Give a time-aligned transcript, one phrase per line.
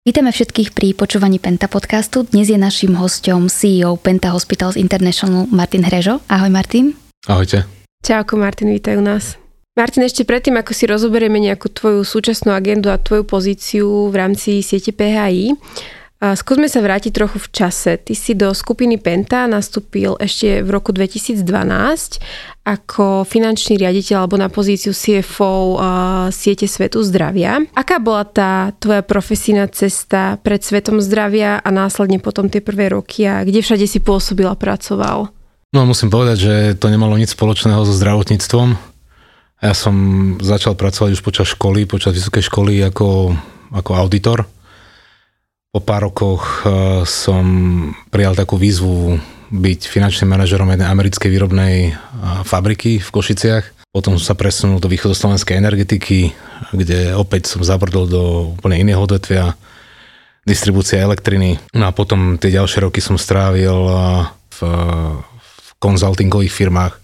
[0.00, 2.24] Vítame všetkých pri počúvaní Penta podcastu.
[2.24, 6.24] Dnes je našim hosťom CEO Penta Hospitals International Martin Hrežo.
[6.24, 6.96] Ahoj Martin.
[7.28, 7.68] Ahojte.
[8.00, 9.36] Čauko Martin, vítaj u nás.
[9.76, 14.64] Martin, ešte predtým, ako si rozoberieme nejakú tvoju súčasnú agendu a tvoju pozíciu v rámci
[14.64, 15.52] siete PHI,
[16.20, 17.96] Skúsme sa vrátiť trochu v čase.
[17.96, 21.40] Ty si do skupiny Penta nastúpil ešte v roku 2012
[22.60, 25.80] ako finančný riaditeľ alebo na pozíciu CFO
[26.28, 27.64] siete Svetu zdravia.
[27.72, 33.24] Aká bola tá tvoja profesijná cesta pred Svetom zdravia a následne potom tie prvé roky
[33.24, 35.32] a kde všade si pôsobil a pracoval?
[35.72, 38.76] No musím povedať, že to nemalo nič spoločného so zdravotníctvom.
[39.64, 39.94] Ja som
[40.36, 43.32] začal pracovať už počas školy, počas vysokej školy ako,
[43.72, 44.44] ako auditor
[45.70, 46.72] po pár rokoch e,
[47.06, 47.44] som
[48.10, 51.92] prijal takú výzvu byť finančným manažerom jednej americkej výrobnej e,
[52.42, 53.86] fabriky v Košiciach.
[53.90, 56.34] Potom som sa presunul do východoslovenskej energetiky,
[56.74, 58.22] kde opäť som zabrdol do
[58.58, 59.54] úplne iného odvetvia,
[60.46, 61.58] distribúcia elektriny.
[61.74, 63.94] No a potom tie ďalšie roky som strávil e,
[64.50, 64.58] v,
[65.38, 66.94] v konzultingových firmách,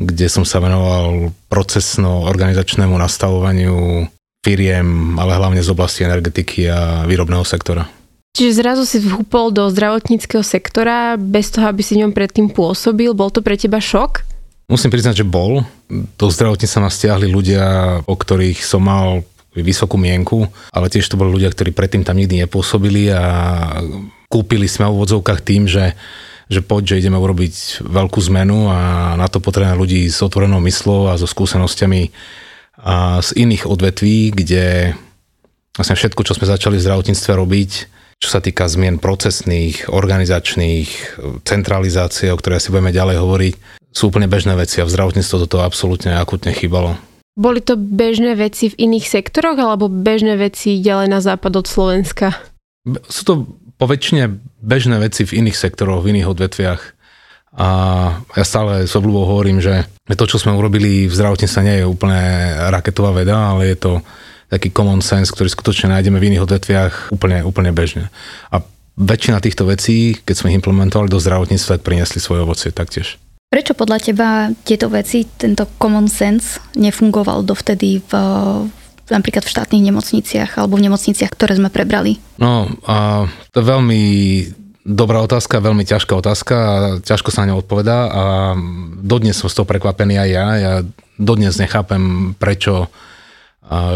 [0.00, 4.08] kde som sa venoval procesno-organizačnému nastavovaniu
[4.44, 7.88] firiem, ale hlavne z oblasti energetiky a výrobného sektora.
[8.34, 13.14] Čiže zrazu si vhúpol do zdravotníckého sektora bez toho, aby si ňom predtým pôsobil.
[13.16, 14.26] Bol to pre teba šok?
[14.68, 15.62] Musím priznať, že bol.
[16.18, 17.64] Do zdravotníctva ma stiahli ľudia,
[18.04, 19.22] o ktorých som mal
[19.54, 23.22] vysokú mienku, ale tiež to boli ľudia, ktorí predtým tam nikdy nepôsobili a
[24.26, 25.94] kúpili sme v úvodzovkách tým, že
[26.44, 31.08] že poď, že ideme urobiť veľkú zmenu a na to potrebujeme ľudí s otvorenou myslou
[31.08, 32.12] a so skúsenosťami
[32.78, 34.94] a z iných odvetví, kde
[35.74, 37.70] vlastne všetko, čo sme začali v zdravotníctve robiť,
[38.18, 43.54] čo sa týka zmien procesných, organizačných, centralizácie, o ktorej si budeme ďalej hovoriť,
[43.94, 46.98] sú úplne bežné veci a v zdravotníctve toto absolútne akutne chýbalo.
[47.34, 52.38] Boli to bežné veci v iných sektoroch alebo bežné veci ďalej na západ od Slovenska?
[53.10, 53.32] Sú to
[53.74, 56.93] po väčšine bežné veci v iných sektoroch, v iných odvetviach.
[57.54, 57.68] A
[58.34, 62.20] ja stále s obľubou hovorím, že to, čo sme urobili v zdravotníctve, nie je úplne
[62.74, 63.92] raketová veda, ale je to
[64.50, 68.10] taký common sense, ktorý skutočne nájdeme v iných odvetviach úplne, úplne bežne.
[68.50, 68.62] A
[68.98, 73.18] väčšina týchto vecí, keď sme ich implementovali do zdravotníctva, tak priniesli svoje ovocie taktiež.
[73.50, 78.12] Prečo podľa teba tieto veci, tento common sense, nefungoval dovtedy v,
[79.14, 82.18] napríklad v štátnych nemocniciach alebo v nemocniciach, ktoré sme prebrali?
[82.42, 84.02] No, a to je veľmi
[84.84, 88.22] Dobrá otázka, veľmi ťažká otázka a ťažko sa na ňu odpovedá a
[89.00, 90.46] dodnes som z toho prekvapený aj ja.
[90.60, 90.72] Ja
[91.16, 92.92] dodnes nechápem, prečo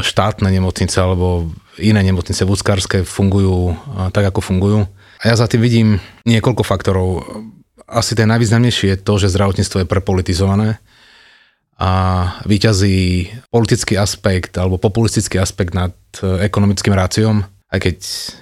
[0.01, 3.77] štátne nemocnice alebo iné nemocnice vúckárske fungujú
[4.17, 4.89] tak, ako fungujú.
[5.21, 5.89] A ja za tým vidím
[6.25, 7.21] niekoľko faktorov.
[7.85, 10.81] Asi ten najvýznamnejší je to, že zdravotníctvo je prepolitizované
[11.77, 11.91] a
[12.49, 17.97] vyťazí politický aspekt alebo populistický aspekt nad ekonomickým ráciom aj keď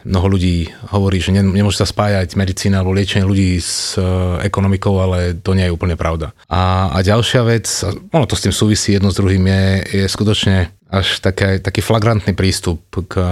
[0.06, 4.02] mnoho ľudí hovorí, že nemôže sa spájať medicína alebo liečenie ľudí s e,
[4.46, 6.30] ekonomikou, ale to nie je úplne pravda.
[6.46, 7.66] A, a ďalšia vec,
[8.14, 9.66] ono to s tým súvisí jedno s druhým, je,
[9.98, 13.26] je skutočne až také, taký flagrantný prístup k e,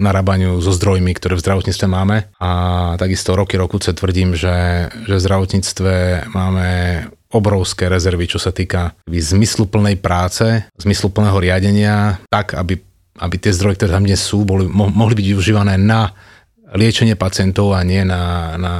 [0.00, 2.32] narábaniu so zdrojmi, ktoré v zdravotníctve máme.
[2.40, 2.50] A
[2.96, 5.92] takisto roky rokuce tvrdím, že, že v zdravotníctve
[6.32, 6.68] máme
[7.34, 12.78] obrovské rezervy, čo sa týka zmysluplnej práce, zmysluplného riadenia, tak, aby
[13.18, 16.10] aby tie zdroje, ktoré tam dnes sú, boli, mo- mohli byť využívané na
[16.74, 18.74] liečenie pacientov a nie na, na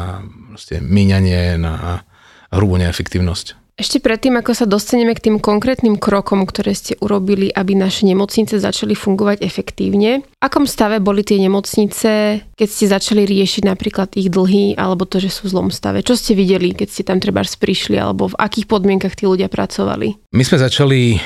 [0.82, 2.02] míňanie, na
[2.50, 3.64] hrubú neefektívnosť.
[3.74, 8.62] Ešte predtým, ako sa dostaneme k tým konkrétnym krokom, ktoré ste urobili, aby naše nemocnice
[8.62, 14.30] začali fungovať efektívne, v akom stave boli tie nemocnice, keď ste začali riešiť napríklad ich
[14.30, 16.06] dlhy alebo to, že sú v zlom stave?
[16.06, 20.30] Čo ste videli, keď ste tam treba prišli alebo v akých podmienkach tí ľudia pracovali?
[20.30, 21.18] My sme začali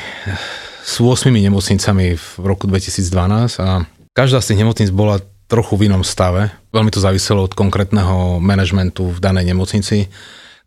[0.85, 6.05] s 8 nemocnicami v roku 2012 a každá z tých nemocnic bola trochu v inom
[6.05, 6.53] stave.
[6.71, 10.13] Veľmi to záviselo od konkrétneho manažmentu v danej nemocnici.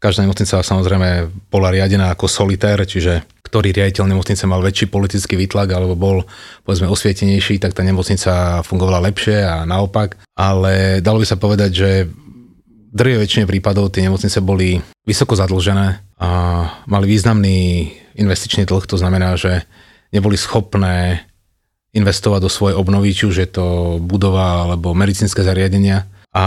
[0.01, 5.69] Každá nemocnica samozrejme bola riadená ako solitér, čiže ktorý riaditeľ nemocnice mal väčší politický výtlak
[5.69, 6.25] alebo bol
[6.65, 10.17] povedzme osvietenejší, tak tá nemocnica fungovala lepšie a naopak.
[10.33, 11.89] Ale dalo by sa povedať, že
[12.91, 16.29] drvej väčšine prípadov tie nemocnice boli vysoko zadlžené a
[16.89, 19.67] mali významný investičný dlh, to znamená, že
[20.11, 21.25] neboli schopné
[21.91, 26.07] investovať do svojej obnovy, či už je to budova alebo medicínske zariadenia.
[26.31, 26.45] A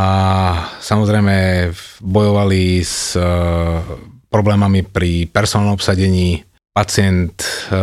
[0.80, 1.68] samozrejme
[2.00, 3.24] bojovali s e,
[4.32, 6.40] problémami pri personálnom obsadení.
[6.72, 7.36] Pacient,
[7.68, 7.76] e,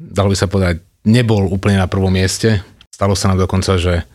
[0.00, 2.64] dalo by sa povedať, nebol úplne na prvom mieste.
[2.88, 4.08] Stalo sa nám dokonca, že,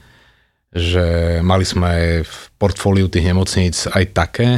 [0.73, 4.49] že mali sme v portfóliu tých nemocníc aj také,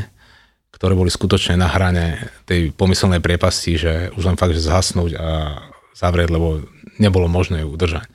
[0.71, 5.27] ktoré boli skutočne na hrane tej pomyselnej priepasti, že už len fakt, že zhasnúť a
[5.95, 6.68] zavrieť, lebo
[7.00, 8.06] nebolo možné ju udržať.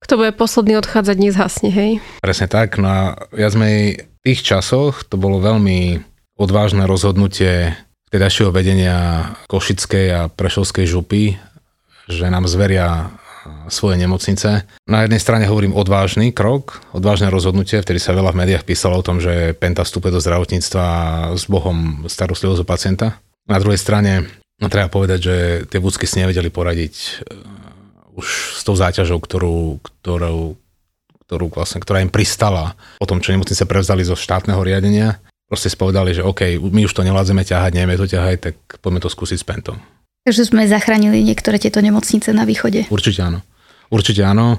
[0.00, 1.90] Kto bude posledný odchádzať, nezhasne, hej?
[2.20, 2.76] Presne tak.
[2.80, 3.00] No a
[3.34, 6.00] ja sme v tých časoch, to bolo veľmi
[6.36, 7.74] odvážne rozhodnutie
[8.12, 11.40] vtedajšieho vedenia Košickej a Prešovskej župy,
[12.06, 13.10] že nám zveria
[13.70, 14.66] svoje nemocnice.
[14.86, 19.06] Na jednej strane hovorím odvážny krok, odvážne rozhodnutie, vtedy sa veľa v médiách písalo o
[19.06, 20.86] tom, že Penta vstúpe do zdravotníctva
[21.34, 23.06] s Bohom starostlivosť o pacienta.
[23.46, 24.26] Na druhej strane
[24.60, 25.36] no, treba povedať, že
[25.68, 28.26] tie vúcky si nevedeli poradiť uh, už
[28.58, 30.56] s tou záťažou, ktorú, ktorou,
[31.28, 35.20] ktorú vlastne, ktorá im pristala po tom, čo nemocnice prevzali zo štátneho riadenia.
[35.46, 38.98] Proste si povedali, že OK, my už to nevládzeme ťahať, nevieme to ťahať, tak poďme
[38.98, 39.78] to skúsiť s Pentom.
[40.26, 42.90] Takže sme zachránili niektoré tieto nemocnice na východe.
[42.90, 43.46] Určite áno.
[43.94, 44.58] Určite áno.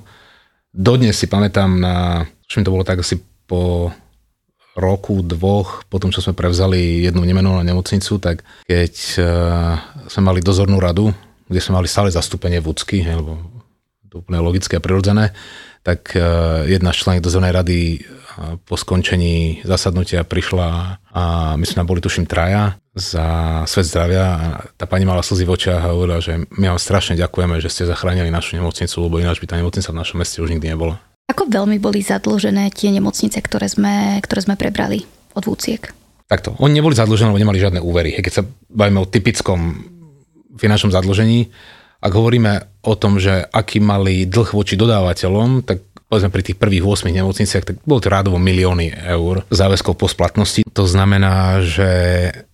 [0.72, 3.92] Dodnes si pamätám na, čo mi to bolo tak asi po
[4.78, 9.26] roku, dvoch, po tom, čo sme prevzali jednu nemenovanú nemocnicu, tak keď uh,
[10.06, 11.10] sme mali dozornú radu,
[11.50, 13.42] kde sme mali stále zastúpenie vúcky, lebo
[14.08, 15.34] to úplne logické a prirodzené,
[15.82, 18.06] tak uh, jedna z dozornej rady
[18.70, 21.24] po skončení zasadnutia prišla a
[21.58, 23.26] my sme boli tuším traja za
[23.66, 24.48] svet zdravia a
[24.78, 27.90] tá pani mala slzy v očiach a hovorila, že my vám strašne ďakujeme, že ste
[27.90, 31.02] zachránili našu nemocnicu, lebo ináč by tá nemocnica v našom meste už nikdy nebola.
[31.28, 35.04] Ako veľmi boli zadlžené tie nemocnice, ktoré sme, ktoré sme prebrali
[35.36, 35.92] od vúciek?
[36.24, 36.56] Takto.
[36.64, 38.16] Oni neboli zadlžené, lebo nemali žiadne úvery.
[38.16, 39.60] Keď sa bavíme o typickom
[40.56, 41.52] finančnom zadlžení,
[42.00, 46.88] ak hovoríme o tom, že aký mali dlh voči dodávateľom, tak povedzme pri tých prvých
[46.88, 50.64] 8 nemocniciach, tak bolo to rádovo milióny eur záväzkov po splatnosti.
[50.64, 51.90] To znamená, že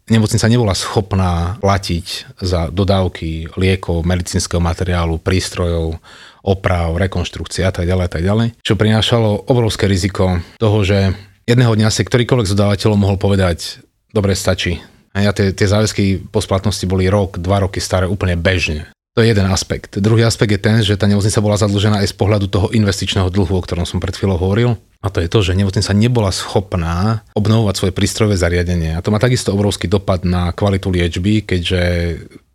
[0.10, 6.02] nemocnica nebola schopná platiť za dodávky liekov, medicínskeho materiálu, prístrojov,
[6.44, 11.16] oprav, rekonštrukcia a tak ďalej tak ďalej, čo prinášalo obrovské riziko toho, že
[11.48, 13.82] jedného dňa si ktorýkoľvek z dodávateľov mohol povedať,
[14.12, 14.84] dobre, stačí.
[15.16, 18.92] A ja tie, tie záväzky po splatnosti boli rok, dva roky staré úplne bežne.
[19.14, 20.02] To je jeden aspekt.
[20.02, 23.54] Druhý aspekt je ten, že tá nemocnica bola zadlžená aj z pohľadu toho investičného dlhu,
[23.54, 24.74] o ktorom som pred chvíľou hovoril.
[25.06, 28.98] A to je to, že nemocnica nebola schopná obnovovať svoje prístrojové zariadenie.
[28.98, 31.82] A to má takisto obrovský dopad na kvalitu liečby, keďže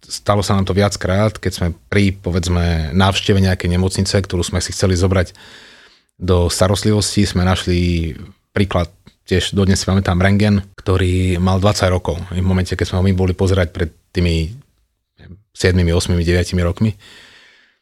[0.09, 4.73] stalo sa nám to viackrát, keď sme pri, povedzme, návšteve nejakej nemocnice, ktorú sme si
[4.73, 5.37] chceli zobrať
[6.19, 8.17] do starostlivosti, sme našli
[8.57, 8.91] príklad
[9.29, 12.17] tiež dodnes si pamätám rengen, ktorý mal 20 rokov.
[12.33, 14.57] V momente, keď sme ho my boli pozerať pred tými
[15.53, 16.25] 7, 8, 9
[16.65, 16.97] rokmi.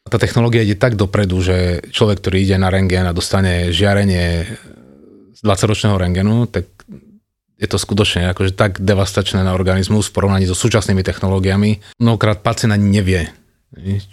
[0.07, 4.43] Tá technológia ide tak dopredu, že človek, ktorý ide na rengen a dostane žiarenie
[5.35, 6.67] z 20-ročného rengenu, tak
[7.57, 11.97] je to skutočne akože tak devastačné na organizmus v porovnaní so súčasnými technológiami.
[11.97, 13.33] Mnohokrát pacient ani nevie,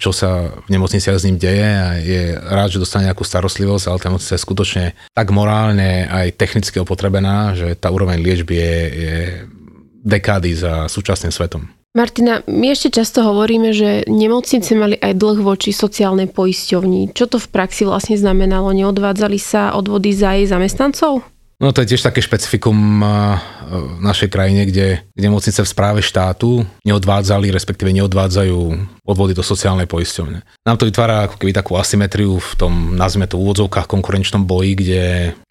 [0.00, 4.00] čo sa v nemocniciach s ním deje a je rád, že dostane nejakú starostlivosť, ale
[4.00, 9.16] tá nemocnica je skutočne tak morálne aj technicky opotrebená, že tá úroveň liečby je, je
[10.04, 11.68] dekády za súčasným svetom.
[11.94, 17.14] Martina, my ešte často hovoríme, že nemocnice mali aj dlh voči sociálnej poisťovni.
[17.14, 18.74] Čo to v praxi vlastne znamenalo?
[18.74, 21.22] Neodvádzali sa odvody za jej zamestnancov?
[21.64, 22.76] No to je tiež také špecifikum
[23.64, 28.58] v našej krajine, kde, nemocnice v správe štátu neodvádzali, respektíve neodvádzajú
[29.00, 30.44] odvody do sociálnej poisťovne.
[30.44, 35.04] Nám to vytvára ako keby takú asymetriu v tom, nazvime to úvodzovkách, konkurenčnom boji, kde,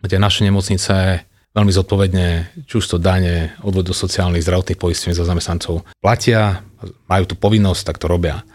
[0.05, 1.25] kde naše nemocnice
[1.57, 2.27] veľmi zodpovedne,
[2.69, 6.61] či už to dane, odvod do sociálnych zdravotných poistení za zamestnancov platia,
[7.09, 8.45] majú tú povinnosť, tak to robia.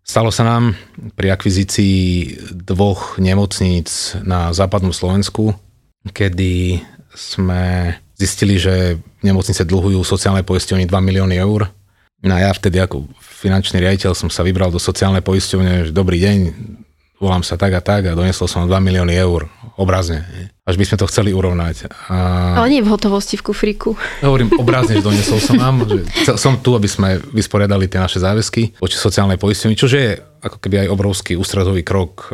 [0.00, 0.72] Stalo sa nám
[1.12, 5.52] pri akvizícii dvoch nemocníc na západnom Slovensku,
[6.12, 6.82] kedy
[7.16, 11.68] sme zistili, že nemocnice dlhujú sociálne poisťovne 2 milióny eur.
[12.24, 16.16] No a ja vtedy ako finančný riaditeľ som sa vybral do sociálnej poisťovne, že dobrý
[16.20, 16.38] deň,
[17.20, 20.24] volám sa tak a tak a donesol som 2 milióny eur, obrazne.
[20.66, 21.92] Až by sme to chceli urovnať.
[22.08, 22.16] A...
[22.58, 23.94] Ale nie v hotovosti v kufríku.
[24.24, 26.02] Hovorím obrazne, že donesol som vám, že
[26.40, 30.88] som tu, aby sme vysporiadali tie naše záväzky voči sociálnej poistení, čo je ako keby
[30.88, 32.32] aj obrovský ústredový krok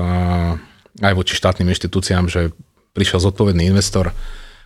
[1.00, 2.52] aj voči štátnym inštitúciám, že
[2.92, 4.12] prišiel zodpovedný investor,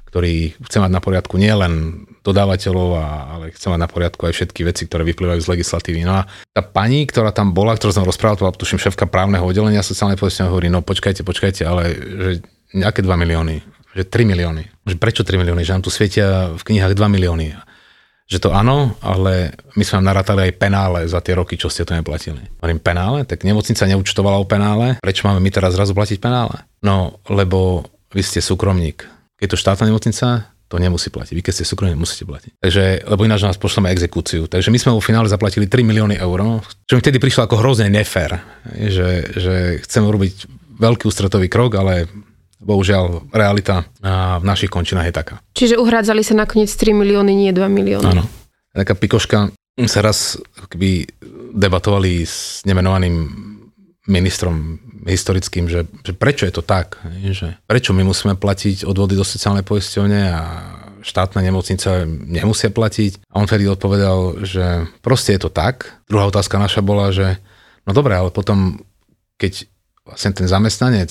[0.06, 4.86] ktorý chce mať na poriadku nielen dodávateľov, ale chce mať na poriadku aj všetky veci,
[4.86, 6.06] ktoré vyplývajú z legislatívy.
[6.06, 9.44] No a tá pani, ktorá tam bola, ktorá som rozprával, to bola tuším šéfka právneho
[9.44, 12.30] oddelenia sociálnej poistenia, hovorí, no počkajte, počkajte, ale že
[12.74, 13.62] nejaké 2 milióny,
[13.94, 14.62] že 3 milióny.
[14.88, 15.62] Že prečo 3 milióny?
[15.62, 17.56] Že nám tu svietia v knihách 2 milióny.
[18.26, 21.86] Že to áno, ale my sme vám narátali aj penále za tie roky, čo ste
[21.86, 22.42] to neplatili.
[22.58, 23.22] Hovorím penále?
[23.22, 24.98] Tak nemocnica neúčtovala o penále.
[24.98, 26.66] Prečo máme my teraz zrazu platiť penále?
[26.82, 31.34] No, lebo vy ste súkromník keď to štátna nemocnica, to nemusí platiť.
[31.36, 32.58] Vy keď ste súkromne, musíte platiť.
[32.58, 34.50] Takže, lebo ináč nás pošleme exekúciu.
[34.50, 37.86] Takže my sme vo finále zaplatili 3 milióny eur, čo mi vtedy prišlo ako hrozne
[37.92, 38.40] nefér,
[38.74, 39.54] že, že
[39.86, 40.34] chceme urobiť
[40.80, 42.10] veľký ústretový krok, ale
[42.58, 43.86] bohužiaľ realita
[44.40, 45.34] v našich končinách je taká.
[45.54, 48.08] Čiže uhrádzali sa nakoniec 3 milióny, nie 2 milióny.
[48.10, 48.24] Áno.
[48.74, 49.52] Taká pikoška,
[49.86, 50.40] sa raz
[50.72, 51.04] keby
[51.52, 53.14] debatovali s nemenovaným
[54.08, 59.22] ministrom historickým, že, že prečo je to tak, že prečo my musíme platiť odvody do
[59.22, 60.42] sociálnej poisťovne a
[61.06, 63.30] štátne nemocnice nemusia platiť.
[63.30, 65.94] A on vtedy odpovedal, že proste je to tak.
[66.10, 67.38] Druhá otázka naša bola, že
[67.86, 68.82] no dobre, ale potom,
[69.38, 69.70] keď
[70.02, 71.10] vlastne ten zamestnanec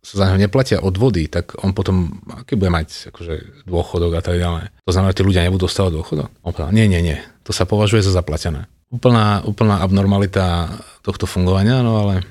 [0.00, 4.40] sa za neho neplatia odvody, tak on potom, aký bude mať akože, dôchodok a tak
[4.40, 4.72] ďalej.
[4.88, 6.28] To znamená, že tí ľudia nebudú dostávať dôchodok?
[6.40, 8.64] On povedal, nie, nie, nie, to sa považuje za zaplatené.
[8.90, 10.72] Úplná, úplná abnormalita
[11.04, 12.24] tohto fungovania, no ale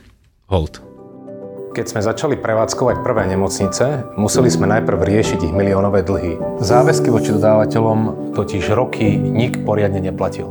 [0.49, 0.88] hold.
[1.69, 6.61] Keď sme začali prevádzkovať prvé nemocnice, museli sme najprv riešiť ich miliónové dlhy.
[6.65, 10.49] Záväzky voči dodávateľom totiž roky nik poriadne neplatil.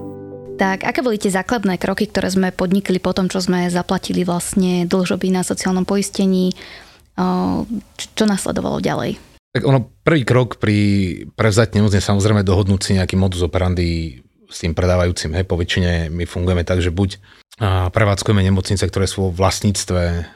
[0.62, 4.86] Tak, aké boli tie základné kroky, ktoré sme podnikli po tom, čo sme zaplatili vlastne
[4.86, 6.54] dlžoby na sociálnom poistení?
[7.98, 9.18] Čo nasledovalo ďalej?
[9.58, 10.78] Tak ono, prvý krok pri
[11.34, 15.34] prevzati nemocnice samozrejme dohodnúť si nejaký modus operandi s tým predávajúcim.
[15.34, 17.18] Hej, po väčšine my fungujeme tak, že buď
[17.90, 20.30] prevádzkujeme nemocnice, ktoré sú vo vlastníctve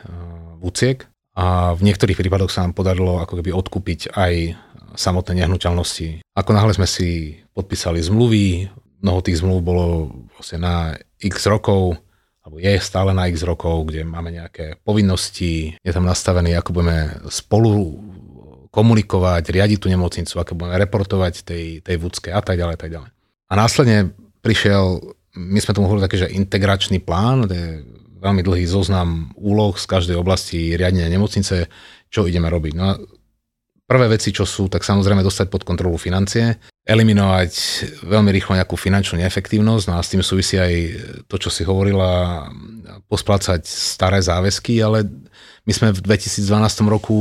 [0.63, 4.55] UCIEK a v niektorých prípadoch sa nám podarilo ako keby odkúpiť aj
[4.95, 6.23] samotné nehnuteľnosti.
[6.37, 8.69] Ako náhle sme si podpísali zmluvy,
[9.03, 9.87] mnoho tých zmluv bolo
[10.37, 10.77] vlastne na
[11.19, 11.99] x rokov,
[12.45, 17.17] alebo je stále na x rokov, kde máme nejaké povinnosti, je tam nastavený, ako budeme
[17.33, 18.01] spolu
[18.73, 23.11] komunikovať, riadiť tú nemocnicu, ako budeme reportovať tej, tej vúdske a tak ďalej, tak ďalej.
[23.49, 27.69] A následne prišiel, my sme tomu hovorili taký, že integračný plán, to je
[28.23, 31.67] veľmi dlhý zoznam úloh z každej oblasti riadenia nemocnice,
[32.07, 32.73] čo ideme robiť.
[32.79, 32.93] No a
[33.83, 37.53] prvé veci, čo sú, tak samozrejme dostať pod kontrolu financie, eliminovať
[38.07, 40.73] veľmi rýchlo nejakú finančnú neefektívnosť, no a s tým súvisí aj
[41.27, 42.47] to, čo si hovorila,
[43.11, 45.05] posplácať staré záväzky, ale
[45.67, 46.47] my sme v 2012
[46.87, 47.19] roku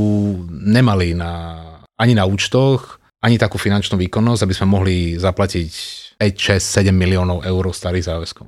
[0.50, 1.60] nemali na,
[1.98, 5.70] ani na účtoch, ani takú finančnú výkonnosť, aby sme mohli zaplatiť
[6.18, 8.46] 5, 6, 7 miliónov eur starých záväzkov.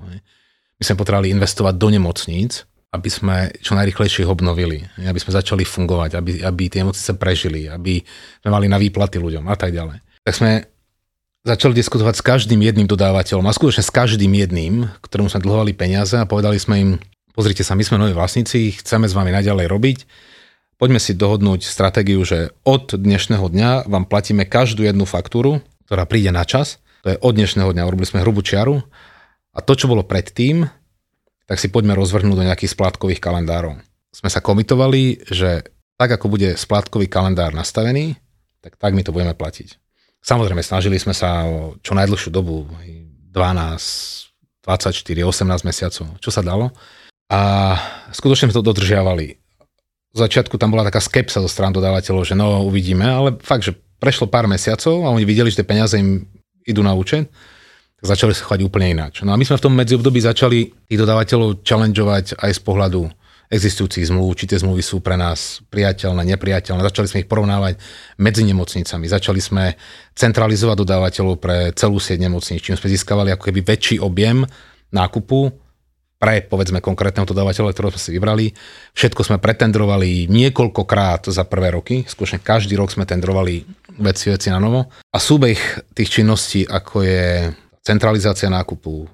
[0.78, 6.14] My sme potrebovali investovať do nemocníc, aby sme čo najrychlejšie obnovili, aby sme začali fungovať,
[6.14, 7.98] aby, aby tie nemocnice prežili, aby
[8.42, 9.98] sme mali na výplaty ľuďom a tak ďalej.
[10.22, 10.50] Tak sme
[11.44, 16.14] začali diskutovať s každým jedným dodávateľom a skutočne s každým jedným, ktorému sme dlhovali peniaze
[16.16, 16.90] a povedali sme im,
[17.34, 19.98] pozrite sa, my sme noví vlastníci, chceme s vami naďalej robiť,
[20.78, 26.32] poďme si dohodnúť stratégiu, že od dnešného dňa vám platíme každú jednu faktúru, ktorá príde
[26.32, 28.80] na čas, to je od dnešného dňa, urobili sme hrubú čiaru
[29.54, 30.66] a to, čo bolo predtým,
[31.46, 33.78] tak si poďme rozvrhnúť do nejakých splátkových kalendárov.
[34.11, 38.18] Sme sa komitovali, že tak, ako bude splátkový kalendár nastavený,
[38.58, 39.78] tak tak my to budeme platiť.
[40.25, 42.66] Samozrejme, snažili sme sa o čo najdlhšiu dobu,
[43.30, 46.73] 12, 24, 18 mesiacov, čo sa dalo.
[47.28, 47.75] A
[48.11, 49.37] skutočne sme to dodržiavali.
[50.14, 53.76] V začiatku tam bola taká skepsa zo strany dodávateľov, že no uvidíme, ale fakt, že
[53.99, 56.25] prešlo pár mesiacov a oni videli, že tie peniaze im
[56.64, 57.28] idú na účet,
[58.04, 59.25] začali sa chovať úplne ináč.
[59.25, 63.08] No a my sme v tom medziobdobí začali tých dodávateľov challengeovať aj z pohľadu
[63.52, 66.80] existujúcich zmluv, či tie zmluvy sú pre nás priateľné, nepriateľné.
[66.80, 67.78] Začali sme ich porovnávať
[68.18, 69.04] medzi nemocnicami.
[69.06, 69.76] Začali sme
[70.16, 74.49] centralizovať dodávateľov pre celú sieť nemocníc, čím sme získavali ako keby väčší objem
[74.90, 75.52] nákupu
[76.18, 78.46] pre, povedzme, konkrétneho dodávateľa, ktorého sme si vybrali.
[78.96, 82.08] Všetko sme pretendrovali niekoľkokrát za prvé roky.
[82.08, 83.61] Skutočne každý rok sme tendrovali
[84.00, 84.88] veci, veci na novo.
[85.12, 85.58] A súbeh
[85.92, 87.52] tých činností, ako je
[87.84, 89.04] centralizácia nákupu,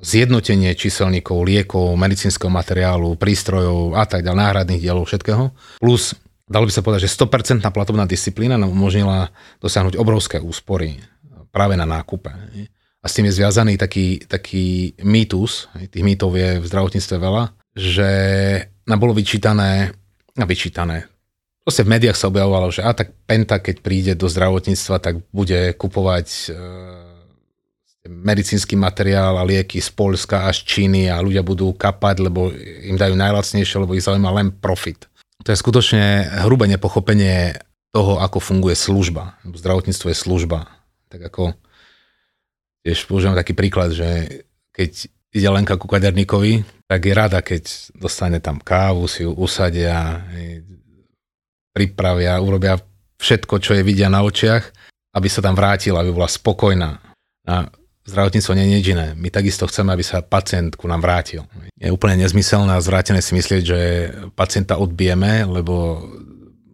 [0.00, 5.52] zjednotenie číselníkov, liekov, medicínskeho materiálu, prístrojov a tak ďalej, náhradných dielov, všetkého.
[5.76, 6.16] Plus,
[6.48, 9.28] dalo by sa povedať, že 100% platobná disciplína nám umožnila
[9.60, 10.96] dosiahnuť obrovské úspory
[11.52, 12.32] práve na nákupe.
[13.00, 17.44] A s tým je zviazaný taký, taký mýtus, tých mýtov je v zdravotníctve veľa,
[17.76, 18.10] že
[18.88, 19.92] nám bolo vyčítané,
[20.36, 21.08] a vyčítané,
[21.64, 25.76] proste v médiách sa objavovalo, že a tak Penta, keď príde do zdravotníctva, tak bude
[25.76, 26.44] kupovať e,
[28.08, 32.48] medicínsky materiál a lieky z Polska až Číny a ľudia budú kapať, lebo
[32.86, 35.04] im dajú najlacnejšie, lebo ich zaujíma len profit.
[35.44, 37.60] To je skutočne hrubé nepochopenie
[37.92, 39.40] toho, ako funguje služba.
[39.44, 40.68] Zdravotníctvo je služba.
[41.12, 41.56] Tak ako
[42.86, 44.90] tiež použijem taký príklad, že keď
[45.36, 50.24] ide Lenka ku kaderníkovi, tak je rada, keď dostane tam kávu, si ju usadia,
[51.76, 52.80] pripravia, urobia
[53.20, 54.64] všetko, čo je vidia na očiach,
[55.14, 56.98] aby sa tam vrátila, aby bola spokojná.
[57.46, 57.68] A
[58.08, 59.06] zdravotníctvo nie je nič iné.
[59.16, 61.44] My takisto chceme, aby sa pacient ku nám vrátil.
[61.76, 63.80] Je úplne nezmyselné a zvrátené si myslieť, že
[64.32, 66.04] pacienta odbijeme, lebo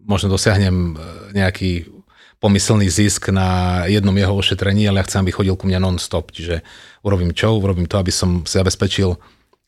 [0.06, 0.94] možno dosiahnem e,
[1.34, 1.90] nejaký
[2.38, 6.30] pomyselný zisk na jednom jeho ošetrení, ale ja chcem, aby chodil ku mne non-stop.
[6.30, 6.62] Čiže
[7.02, 7.56] urobím čo?
[7.58, 9.18] Urobím to, aby som si zabezpečil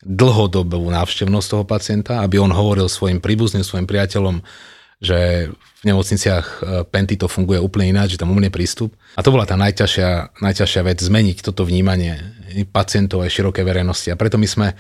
[0.05, 4.47] dlhodobú návštevnosť toho pacienta, aby on hovoril svojim príbuzným, svojim priateľom,
[4.99, 6.55] že v nemocniciach e,
[6.91, 8.99] Penty to funguje úplne ináč, že tam umne prístup.
[9.15, 12.19] A to bola tá najťažšia, najťažšia vec, zmeniť toto vnímanie
[12.75, 14.11] pacientov aj širokej verejnosti.
[14.11, 14.75] A preto my sme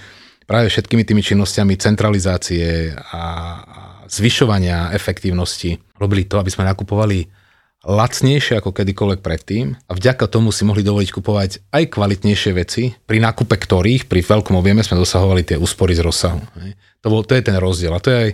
[0.48, 3.22] práve všetkými tými činnosťami centralizácie a
[4.08, 7.28] zvyšovania efektívnosti robili to, aby sme nakupovali
[7.86, 13.22] lacnejšie ako kedykoľvek predtým a vďaka tomu si mohli dovoliť kupovať aj kvalitnejšie veci, pri
[13.22, 16.42] nákupe ktorých pri veľkom objeme sme dosahovali tie úspory z rozsahu.
[17.04, 18.30] To, bol, to je ten rozdiel a to je, aj,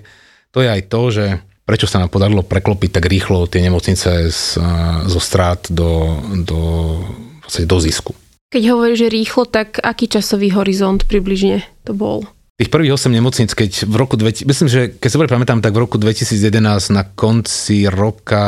[0.48, 1.24] to je aj to, že
[1.64, 4.60] prečo sa nám podarilo preklopiť tak rýchlo tie nemocnice z,
[5.08, 6.60] zo strát do, do,
[7.48, 8.12] do zisku.
[8.52, 12.22] Keď hovoríš, že rýchlo, tak aký časový horizont približne to bol?
[12.54, 15.82] Tých prvých 8 nemocníc, keď v roku, 2000, myslím, že keď sa pamätám, tak v
[15.82, 18.46] roku 2011 na konci roka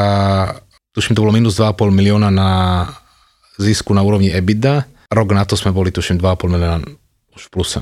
[0.94, 2.50] tuším to bolo minus 2,5 milióna na
[3.60, 4.88] zisku na úrovni EBITDA.
[5.10, 6.78] Rok na to sme boli, tuším, 2,5 milióna
[7.36, 7.80] už v pluse.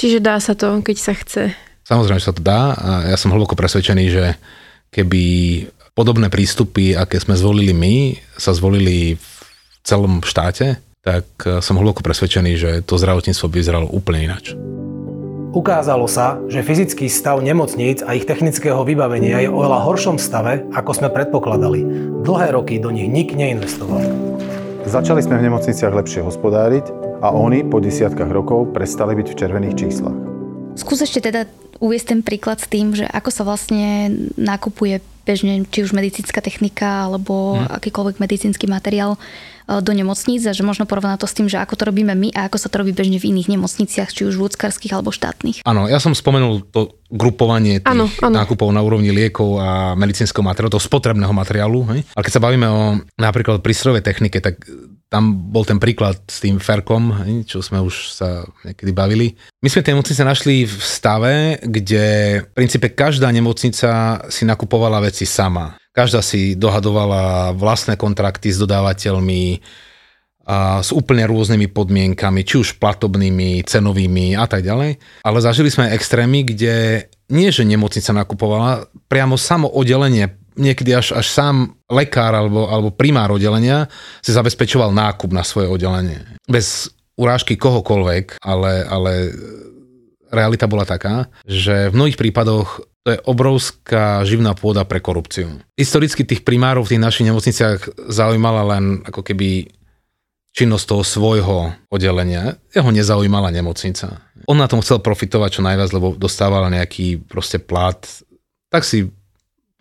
[0.00, 1.42] Čiže dá sa to, keď sa chce.
[1.84, 4.24] Samozrejme, že sa to dá a ja som hlboko presvedčený, že
[4.94, 5.22] keby
[5.98, 7.94] podobné prístupy, aké sme zvolili my,
[8.38, 9.28] sa zvolili v
[9.82, 11.26] celom štáte, tak
[11.60, 14.54] som hlboko presvedčený, že to zdravotníctvo by vyzeralo úplne ináč.
[15.54, 20.90] Ukázalo sa, že fyzický stav nemocníc a ich technického vybavenia je oveľa horšom stave, ako
[20.98, 21.86] sme predpokladali.
[22.26, 24.02] Dlhé roky do nich nik neinvestoval.
[24.82, 26.90] Začali sme v nemocniciach lepšie hospodáriť
[27.22, 30.18] a oni po desiatkách rokov prestali byť v červených číslach.
[30.74, 31.46] Skús ešte teda
[31.84, 34.08] uviesť ten príklad s tým, že ako sa vlastne
[34.40, 37.76] nakupuje bežne, či už medicínska technika alebo hmm.
[37.80, 39.20] akýkoľvek medicínsky materiál
[39.64, 42.46] do nemocníc a že možno porovnať to s tým, že ako to robíme my a
[42.48, 45.64] ako sa to robí bežne v iných nemocniciach, či už vôdzkarských alebo štátnych.
[45.64, 48.34] Áno, ja som spomenul to grupovanie tých ano, ano.
[48.44, 51.80] nákupov na úrovni liekov a medicínskeho materiálu, toho spotrebného materiálu.
[51.96, 52.00] Hej?
[52.12, 52.82] Ale keď sa bavíme o
[53.16, 54.60] napríklad prístrojovej technike, tak
[55.14, 57.14] tam bol ten príklad s tým Ferkom,
[57.46, 59.38] čo sme už sa niekedy bavili.
[59.62, 62.04] My sme tie nemocnice našli v stave, kde
[62.42, 65.78] v princípe každá nemocnica si nakupovala veci sama.
[65.94, 69.62] Každá si dohadovala vlastné kontrakty s dodávateľmi
[70.44, 75.00] a s úplne rôznymi podmienkami, či už platobnými, cenovými a tak ďalej.
[75.24, 81.26] Ale zažili sme extrémy, kde nie, že nemocnica nakupovala, priamo samo oddelenie niekedy až, až
[81.32, 83.90] sám lekár alebo, alebo primár oddelenia
[84.22, 86.22] si zabezpečoval nákup na svoje oddelenie.
[86.46, 89.12] Bez urážky kohokoľvek, ale, ale
[90.30, 95.60] realita bola taká, že v mnohých prípadoch to je obrovská živná pôda pre korupciu.
[95.76, 99.68] Historicky tých primárov v tých našich nemocniciach zaujímala len ako keby
[100.56, 101.56] činnosť toho svojho
[101.92, 102.56] oddelenia.
[102.72, 104.24] Jeho nezaujímala nemocnica.
[104.48, 108.00] On na tom chcel profitovať čo najviac, lebo dostával nejaký proste plat.
[108.72, 109.12] Tak si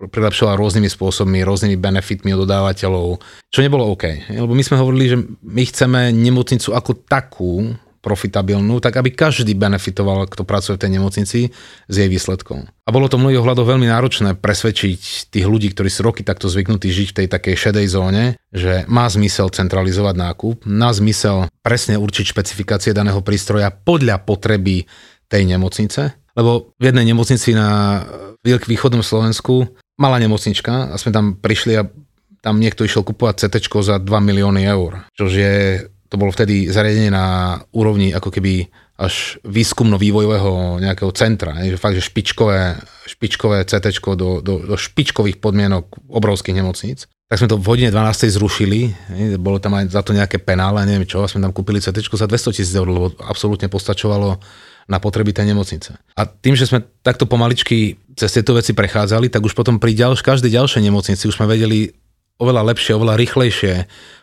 [0.03, 4.33] prilepšoval rôznymi spôsobmi, rôznymi benefitmi od dodávateľov, čo nebolo OK.
[4.35, 7.71] Lebo my sme hovorili, že my chceme nemocnicu ako takú
[8.03, 11.39] profitabilnú, tak aby každý benefitoval, kto pracuje v tej nemocnici
[11.87, 12.67] z jej výsledkov.
[12.83, 16.91] A bolo to mnohých ohľadov veľmi náročné presvedčiť tých ľudí, ktorí sú roky takto zvyknutí
[16.91, 22.35] žiť v tej takej šedej zóne, že má zmysel centralizovať nákup, má zmysel presne určiť
[22.35, 24.83] špecifikácie daného prístroja podľa potreby
[25.31, 26.19] tej nemocnice.
[26.35, 28.03] Lebo v jednej nemocnici na
[28.43, 31.87] východnom Slovensku malá nemocnička a sme tam prišli a
[32.43, 37.09] tam niekto išiel kupovať CT za 2 milióny eur, čo je to bolo vtedy zariadenie
[37.09, 42.77] na úrovni ako keby až výskumno-vývojového nejakého centra, že fakt, že špičkové,
[43.09, 47.09] špičkové CT do, do, do špičkových podmienok obrovských nemocníc.
[47.25, 48.29] Tak sme to v hodine 12.
[48.29, 48.93] zrušili,
[49.41, 52.29] bolo tam aj za to nejaké penále, neviem čo, a sme tam kúpili CT za
[52.29, 54.37] 200 tisíc eur, lebo absolútne postačovalo
[54.85, 55.97] na potreby tej nemocnice.
[56.13, 60.21] A tým, že sme takto pomaličky cez tieto veci prechádzali, tak už potom pri ďalš,
[60.21, 61.97] každej ďalšej nemocnici už sme vedeli
[62.41, 63.73] oveľa lepšie, oveľa rýchlejšie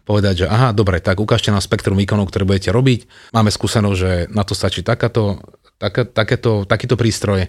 [0.03, 3.31] povedať, že aha, dobre, tak ukážte nám spektrum výkonov, ktoré budete robiť.
[3.31, 5.38] Máme skúsenosť, že na to stačí takáto,
[5.79, 7.46] taká, takéto, takýto prístroj.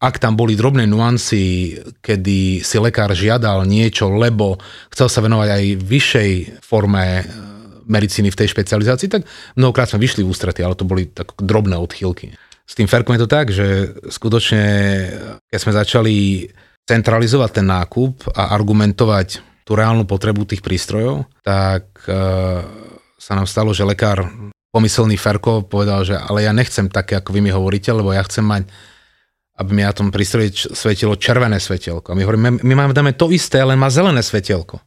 [0.00, 4.56] Ak tam boli drobné nuancy, kedy si lekár žiadal niečo, lebo
[4.88, 6.30] chcel sa venovať aj vyššej
[6.64, 7.04] forme
[7.84, 9.28] medicíny v tej špecializácii, tak
[9.60, 12.32] mnohokrát sme vyšli v ústrety, ale to boli tak drobné odchýlky.
[12.64, 14.64] S tým Ferkom je to tak, že skutočne,
[15.50, 16.16] keď sme začali
[16.86, 22.18] centralizovať ten nákup a argumentovať tú reálnu potrebu tých prístrojov, tak e,
[23.14, 24.26] sa nám stalo, že lekár
[24.74, 28.42] pomyselný Ferko povedal, že ale ja nechcem také, ako vy mi hovoríte, lebo ja chcem
[28.42, 28.66] mať
[29.60, 32.12] aby mi na tom prístroji svetilo červené svetielko.
[32.12, 34.80] A my hovoríme, my máme dáme to isté, len má zelené svetielko.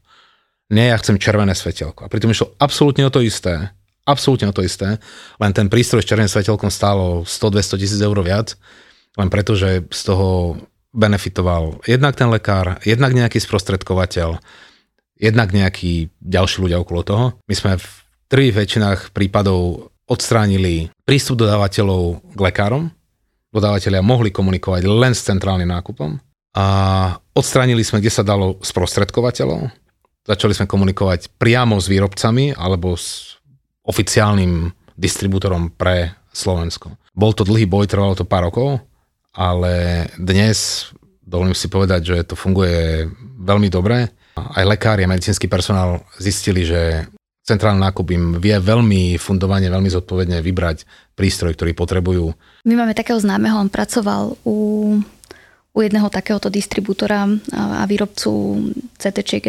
[0.74, 2.08] Nie, ja chcem červené svetelko.
[2.08, 3.70] A pritom išlo absolútne o to isté.
[4.10, 4.98] Absolútne o to isté.
[5.38, 8.58] Len ten prístroj s červeným svetelkom stálo 100-200 tisíc eur viac.
[9.14, 10.58] Len preto, že z toho
[10.90, 14.42] benefitoval jednak ten lekár, jednak nejaký sprostredkovateľ,
[15.18, 17.26] jednak nejakí ďalší ľudia okolo toho.
[17.46, 17.88] My sme v
[18.28, 22.84] prvých väčšinách prípadov odstránili prístup dodávateľov k lekárom.
[23.54, 26.18] Dodávateľia mohli komunikovať len s centrálnym nákupom.
[26.54, 26.66] A
[27.34, 29.84] odstránili sme, kde sa dalo sprostredkovateľov
[30.24, 33.36] Začali sme komunikovať priamo s výrobcami alebo s
[33.84, 36.96] oficiálnym distribútorom pre Slovensko.
[37.12, 38.80] Bol to dlhý boj, trvalo to pár rokov,
[39.36, 40.88] ale dnes
[41.20, 43.04] dovolím si povedať, že to funguje
[43.44, 44.16] veľmi dobre.
[44.34, 47.06] Aj lekári a medicínsky personál zistili, že
[47.44, 52.34] centrálny nákup im vie veľmi fundovane, veľmi zodpovedne vybrať prístroj, ktorý potrebujú.
[52.66, 54.58] My máme takého známeho, on pracoval u,
[55.76, 58.32] u jedného takéhoto distribútora a výrobcu
[58.98, 59.46] CT-čiek,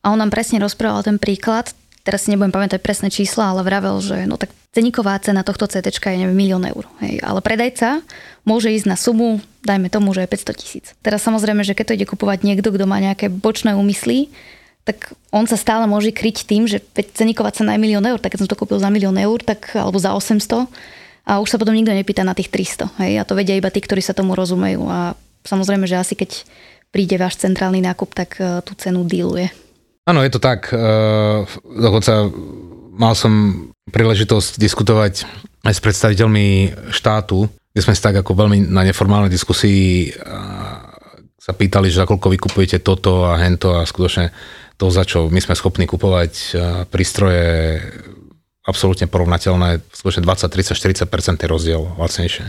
[0.00, 1.72] a on nám presne rozprával ten príklad,
[2.04, 5.90] teraz si nebudem pamätať presné čísla, ale vravel, že no tak ceníková cena tohto CT
[5.90, 6.86] je neviem, milión eur.
[7.02, 7.20] Hej.
[7.20, 8.00] Ale predajca
[8.46, 10.86] môže ísť na sumu, dajme tomu, že je 500 tisíc.
[11.04, 14.32] Teraz samozrejme, že keď to ide kupovať niekto, kto má nejaké bočné úmysly,
[14.88, 16.80] tak on sa stále môže kryť tým, že
[17.12, 20.00] ceníková cena je milión eur, tak keď som to kúpil za milión eur, tak, alebo
[20.00, 20.66] za 800
[21.28, 22.90] a už sa potom nikto nepýta na tých 300.
[23.04, 23.12] Hej.
[23.20, 24.82] A to vedia iba tí, ktorí sa tomu rozumejú.
[24.88, 26.48] A samozrejme, že asi keď
[26.90, 29.52] príde váš centrálny nákup, tak uh, tú cenu díluje.
[30.10, 30.74] Áno, je to tak.
[30.74, 32.26] Uh, dokonca
[32.98, 33.32] mal som
[33.94, 35.22] príležitosť diskutovať
[35.62, 36.46] aj s predstaviteľmi
[36.90, 40.10] štátu, kde sme si tak ako veľmi na neformálnej diskusii
[41.40, 44.34] sa pýtali, že za koľko vykupujete toto a hento a skutočne
[44.76, 46.56] to, za čo my sme schopní kupovať
[46.88, 47.80] prístroje
[48.66, 52.44] absolútne porovnateľné, skutočne 20, 30, 40 rozdiel lacnejšie.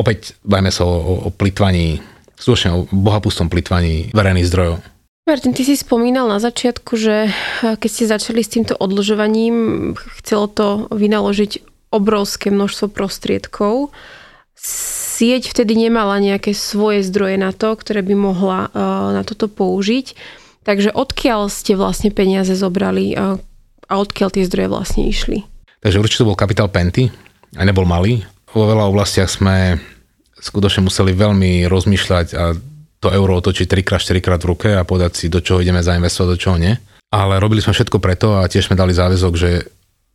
[0.00, 1.30] Opäť bajme sa o, o, o
[2.40, 4.80] skutočne o bohapustom plitvaní verejných zdrojov.
[5.28, 7.30] Martin, ty si spomínal na začiatku, že
[7.60, 13.94] keď ste začali s týmto odložovaním, chcelo to vynaložiť obrovské množstvo prostriedkov.
[14.56, 18.72] Sieť vtedy nemala nejaké svoje zdroje na to, ktoré by mohla
[19.14, 20.16] na toto použiť.
[20.64, 23.36] Takže odkiaľ ste vlastne peniaze zobrali a,
[23.88, 25.44] a odkiaľ tie zdroje vlastne išli?
[25.80, 27.08] Takže určite bol kapitál Penty,
[27.56, 28.24] aj nebol malý.
[28.52, 29.80] Vo veľa oblastiach sme
[30.36, 32.56] skutočne museli veľmi rozmýšľať a
[33.00, 36.28] to euro otočiť 3 4 krát v ruke a povedať si, do čoho ideme zainvestovať,
[36.28, 36.76] do čoho nie.
[37.10, 39.66] Ale robili sme všetko preto a tiež sme dali záväzok, že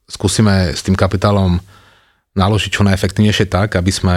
[0.05, 1.59] skúsime s tým kapitálom
[2.37, 4.15] naložiť čo najefektívnejšie tak, aby sme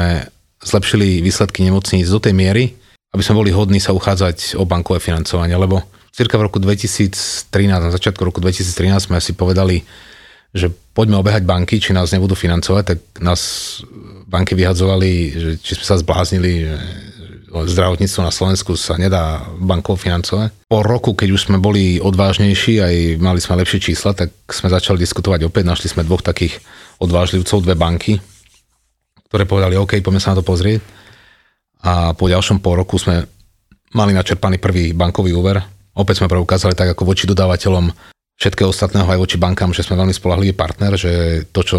[0.62, 2.76] zlepšili výsledky nemocníc do tej miery,
[3.14, 7.94] aby sme boli hodní sa uchádzať o bankové financovanie, lebo cirka v roku 2013, na
[7.94, 9.86] začiatku roku 2013 sme si povedali,
[10.52, 13.40] že poďme obehať banky, či nás nebudú financovať, tak nás
[14.26, 16.74] banky vyhadzovali, že či sme sa zbláznili, že
[17.48, 20.68] zdravotníctvo na Slovensku sa nedá bankou financovať.
[20.68, 25.00] Po roku, keď už sme boli odvážnejší, aj mali sme lepšie čísla, tak sme začali
[25.00, 25.64] diskutovať opäť.
[25.64, 26.60] Našli sme dvoch takých
[27.00, 28.20] odvážlivcov, dve banky,
[29.32, 30.80] ktoré povedali, OK, poďme sa na to pozrieť.
[31.84, 33.24] A po ďalšom pol roku sme
[33.94, 35.62] mali načerpaný prvý bankový úver,
[35.98, 37.90] Opäť sme preukázali tak ako voči dodávateľom
[38.38, 41.78] všetkého ostatného aj voči bankám, že sme veľmi spolahlivý partner, že to, čo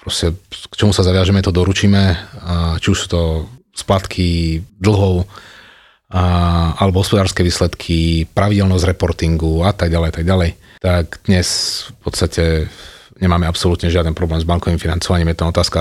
[0.00, 2.16] proste, k čomu sa zaviažeme, to doručíme,
[2.80, 3.20] či už sú to
[3.72, 5.24] splatky dlhov,
[6.12, 6.22] a,
[6.76, 10.50] alebo hospodárske výsledky, pravidelnosť reportingu a tak ďalej, tak ďalej.
[10.78, 11.48] Tak dnes
[11.88, 12.44] v podstate
[13.18, 15.32] nemáme absolútne žiaden problém s bankovým financovaním.
[15.32, 15.80] Je to otázka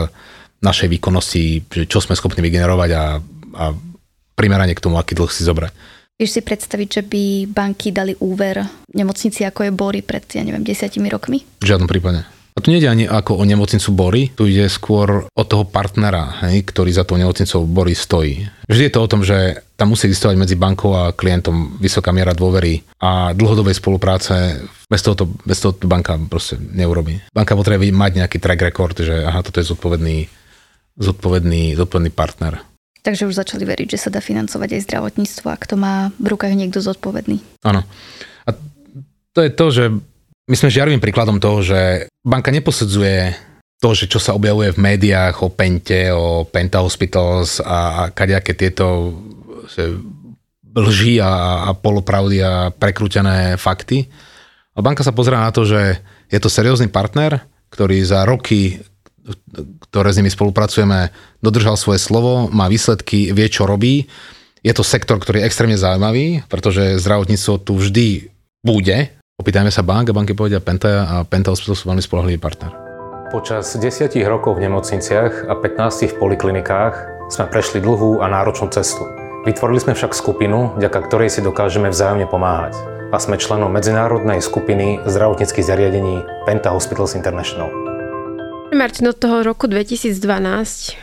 [0.61, 3.03] našej výkonnosti, čo sme schopní vygenerovať a,
[3.57, 3.65] a
[4.37, 5.73] primerane k tomu, aký dlh si zobrať.
[6.21, 8.61] Vieš si predstaviť, že by banky dali úver
[8.93, 11.41] nemocnici, ako je Bory pred, ja neviem, desiatimi rokmi?
[11.41, 12.21] V žiadnom prípade.
[12.51, 16.67] A tu nejde ani ako o nemocnicu Bory, tu ide skôr o toho partnera, hej,
[16.67, 18.43] ktorý za tou nemocnicou Bory stojí.
[18.67, 22.35] Vždy je to o tom, že tam musí existovať medzi bankou a klientom vysoká miera
[22.35, 24.61] dôvery a dlhodobej spolupráce.
[24.91, 27.23] Bez toho to, bez toho to banka proste neurobí.
[27.31, 30.27] Banka potrebuje mať nejaký track record, že aha, toto je zodpovedný,
[30.99, 32.61] zodpovedný, zodpovedný partner.
[33.01, 36.53] Takže už začali veriť, že sa dá financovať aj zdravotníctvo, ak to má v rukách
[36.53, 37.41] niekto zodpovedný.
[37.65, 37.81] Áno.
[38.45, 38.49] A
[39.33, 39.83] to je to, že
[40.51, 43.31] my sme žiarivým príkladom toho, že banka neposudzuje
[43.79, 48.51] to, že čo sa objavuje v médiách o Pente, o Penta Hospitals a, a kadejaké
[48.53, 49.15] tieto
[49.71, 49.95] že,
[50.75, 54.11] lži a, a polopravdy a prekrútené fakty.
[54.75, 58.83] A banka sa pozerá na to, že je to seriózny partner, ktorý za roky
[59.91, 61.13] ktoré s nimi spolupracujeme,
[61.45, 64.09] dodržal svoje slovo, má výsledky, vie, čo robí.
[64.65, 68.07] Je to sektor, ktorý je extrémne zaujímavý, pretože zdravotníctvo tu vždy
[68.65, 69.20] bude.
[69.41, 72.77] Opýtajme sa bank a banky povedia Penta a Penta Hospital sú veľmi spolahlivý partner.
[73.33, 79.01] Počas 10 rokov v nemocniciach a 15 v poliklinikách sme prešli dlhú a náročnú cestu.
[79.41, 82.77] Vytvorili sme však skupinu, vďaka ktorej si dokážeme vzájomne pomáhať.
[83.09, 87.90] A sme členom medzinárodnej skupiny zdravotníckých zariadení Penta Hospitals International.
[88.71, 90.15] Martin, od toho roku 2012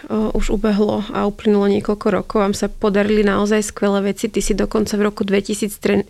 [0.09, 2.40] o, už ubehlo a uplynulo niekoľko rokov.
[2.40, 4.33] Vám sa podarili naozaj skvelé veci.
[4.33, 6.09] Ty si dokonca v roku 2013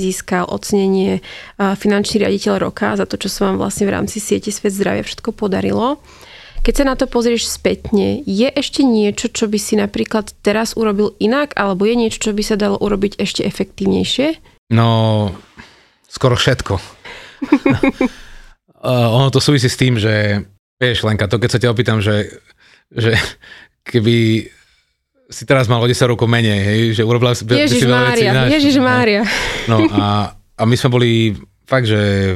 [0.00, 1.20] získal ocenenie
[1.60, 5.36] finančný riaditeľ roka za to, čo sa vám vlastne v rámci siete Svet zdravia všetko
[5.36, 6.00] podarilo.
[6.64, 11.12] Keď sa na to pozrieš spätne, je ešte niečo, čo by si napríklad teraz urobil
[11.20, 14.40] inak, alebo je niečo, čo by sa dalo urobiť ešte efektívnejšie?
[14.72, 15.30] No,
[16.08, 16.80] skoro všetko.
[18.82, 20.44] uh, ono to súvisí s tým, že
[20.78, 22.38] Vieš, Lenka, to keď sa ťa opýtam, že
[22.92, 23.12] že
[23.84, 24.48] keby
[25.28, 29.28] si teraz mal o 10 rokov menej, hej, že urobila si Ježiš Mária, Ježiš Mária.
[29.68, 31.10] No a, a my sme boli
[31.68, 32.32] fakt, že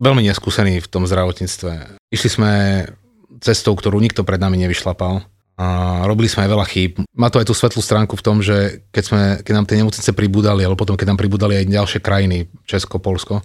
[0.00, 2.00] veľmi neskúsení v tom zdravotníctve.
[2.08, 2.50] Išli sme
[3.44, 5.28] cestou, ktorú nikto pred nami nevyšlapal.
[5.60, 5.66] A
[6.08, 7.04] robili sme aj veľa chýb.
[7.12, 10.10] Má to aj tú svetlú stránku v tom, že keď, sme, keď nám tie nemocnice
[10.16, 13.44] pribúdali, alebo potom keď nám pribúdali aj ďalšie krajiny, Česko, Polsko,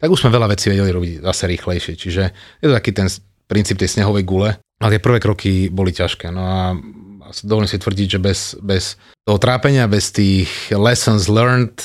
[0.00, 1.94] tak už sme veľa vecí vedeli robiť zase rýchlejšie.
[1.94, 3.06] Čiže je to taký ten
[3.52, 4.56] princíp tej snehovej gule.
[4.80, 6.32] Ale tie prvé kroky boli ťažké.
[6.32, 6.60] No a
[7.44, 11.76] dovolím si tvrdiť, že bez, bez toho trápenia, bez tých lessons learned,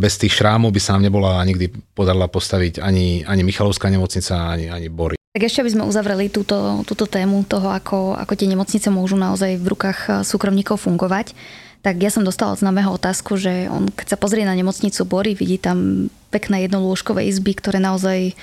[0.00, 4.72] bez tých šrámov by sa nám nebola nikdy podarila postaviť ani, ani Michalovská nemocnica, ani,
[4.72, 5.18] ani Bory.
[5.36, 9.60] Tak ešte by sme uzavreli túto, túto tému toho, ako, ako tie nemocnice môžu naozaj
[9.60, 11.36] v rukách eh, súkromníkov fungovať.
[11.78, 15.38] Tak ja som dostala od známeho otázku, že on keď sa pozrie na nemocnicu Bory,
[15.38, 18.34] vidí tam pekné jednolôžkové izby, ktoré naozaj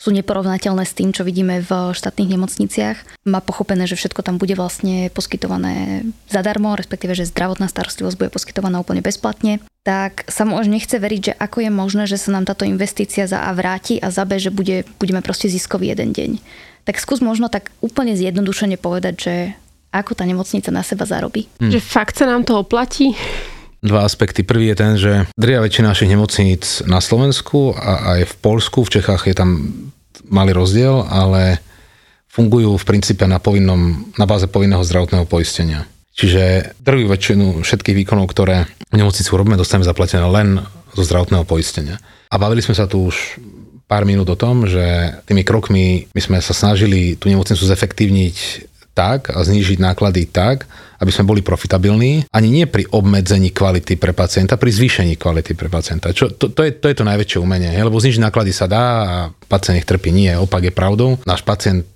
[0.00, 3.28] sú neporovnateľné s tým, čo vidíme v štátnych nemocniciach.
[3.28, 8.80] Má pochopené, že všetko tam bude vlastne poskytované zadarmo, respektíve, že zdravotná starostlivosť bude poskytovaná
[8.80, 9.60] úplne bezplatne.
[9.84, 13.28] Tak sa mu už nechce veriť, že ako je možné, že sa nám táto investícia
[13.28, 16.40] za A vráti a za B, že bude, budeme proste ziskový jeden deň.
[16.88, 19.34] Tak skús možno tak úplne zjednodušene povedať, že
[19.92, 21.44] ako tá nemocnica na seba zarobí.
[21.60, 21.76] Hm.
[21.76, 23.12] Že fakt sa nám to oplatí?
[23.80, 24.44] Dva aspekty.
[24.44, 29.00] Prvý je ten, že dria väčšina našich nemocníc na Slovensku a aj v Polsku, v
[29.00, 29.50] Čechách je tam
[30.28, 31.58] malý rozdiel, ale
[32.30, 35.88] fungujú v princípe na, povinnom, na báze povinného zdravotného poistenia.
[36.14, 40.60] Čiže drvú väčšinu všetkých výkonov, ktoré v nemocnici robíme, dostaneme zaplatené len
[40.94, 41.96] zo zdravotného poistenia.
[42.30, 43.40] A bavili sme sa tu už
[43.90, 49.32] pár minút o tom, že tými krokmi my sme sa snažili tú nemocnicu zefektívniť tak
[49.32, 50.66] a znížiť náklady tak,
[51.00, 55.72] aby sme boli profitabilní, ani nie pri obmedzení kvality pre pacienta, pri zvýšení kvality pre
[55.72, 56.12] pacienta.
[56.12, 59.14] Čo, to, to, je, to je to najväčšie umenie, lebo znižiť náklady sa dá a
[59.48, 60.12] pacient nech trpí.
[60.12, 61.16] Nie, opak je pravdou.
[61.24, 61.88] Náš pacient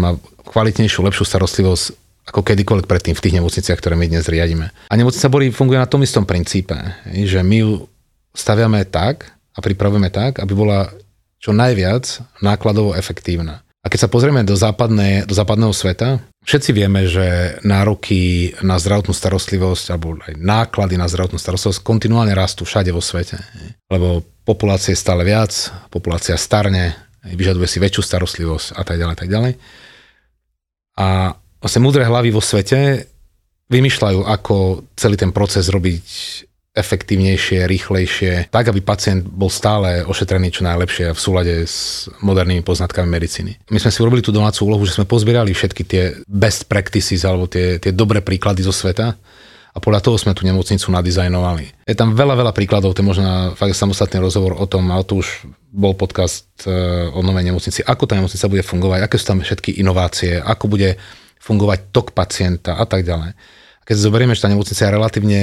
[0.00, 0.16] má
[0.48, 1.84] kvalitnejšiu, lepšiu starostlivosť
[2.28, 4.68] ako kedykoľvek predtým v tých nemocniciach, ktoré my dnes riadíme.
[4.92, 6.76] A nemocnica Bory funguje na tom istom princípe,
[7.08, 7.88] že my ju
[8.36, 10.92] staviame tak a pripravujeme tak, aby bola
[11.40, 12.04] čo najviac
[12.44, 13.64] nákladovo efektívna.
[13.88, 19.86] Keď sa pozrieme do, západné, do západného sveta, všetci vieme, že nároky na zdravotnú starostlivosť
[19.92, 23.40] alebo aj náklady na zdravotnú starostlivosť kontinuálne rastú všade vo svete.
[23.88, 25.52] Lebo populácie je stále viac,
[25.92, 29.52] populácia starne, vyžaduje si väčšiu starostlivosť a tak ďalej, tak ďalej.
[30.98, 33.06] A vlastne múdre hlavy vo svete
[33.68, 36.08] vymýšľajú, ako celý ten proces robiť
[36.78, 43.10] efektívnejšie, rýchlejšie, tak aby pacient bol stále ošetrený čo najlepšie v súlade s modernými poznatkami
[43.10, 43.58] medicíny.
[43.74, 47.50] My sme si urobili tú domácu úlohu, že sme pozbierali všetky tie best practices alebo
[47.50, 49.18] tie, tie dobré príklady zo sveta
[49.74, 51.86] a podľa toho sme tú nemocnicu nadizajnovali.
[51.86, 55.22] Je tam veľa, veľa príkladov, to je možno fakt samostatný rozhovor o tom, ale to
[55.22, 56.72] už bol podcast e,
[57.14, 60.98] o novej nemocnici, ako tá nemocnica bude fungovať, aké sú tam všetky inovácie, ako bude
[61.38, 63.38] fungovať tok pacienta a tak ďalej.
[63.86, 65.40] Keď si zoberieme, že tá nemocnica je relatívne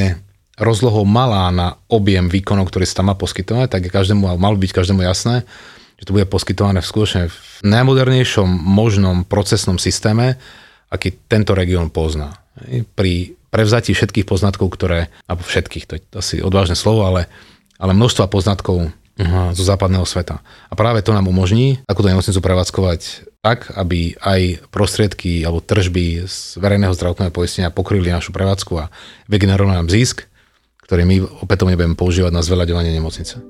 [0.55, 4.71] rozlohou malá na objem výkonov, ktorý sa tam má poskytovať, tak je každému, malo byť
[4.71, 5.43] každému jasné,
[5.99, 10.39] že to bude poskytované v skutočne v najmodernejšom možnom procesnom systéme,
[10.91, 12.39] aký tento región pozná.
[12.95, 17.27] Pri prevzatí všetkých poznatkov, ktoré, alebo všetkých, to je asi odvážne slovo, ale,
[17.79, 18.91] ale množstva poznatkov
[19.55, 20.43] zo západného sveta.
[20.67, 26.59] A práve to nám umožní takúto nemocnicu prevádzkovať tak, aby aj prostriedky alebo tržby z
[26.59, 28.91] verejného zdravotného poistenia pokryli našu prevádzku a
[29.31, 30.27] vygenerovali nám zisk,
[30.85, 33.41] ktorý my opätovne budeme používať na zveľaďovanie nemocnice.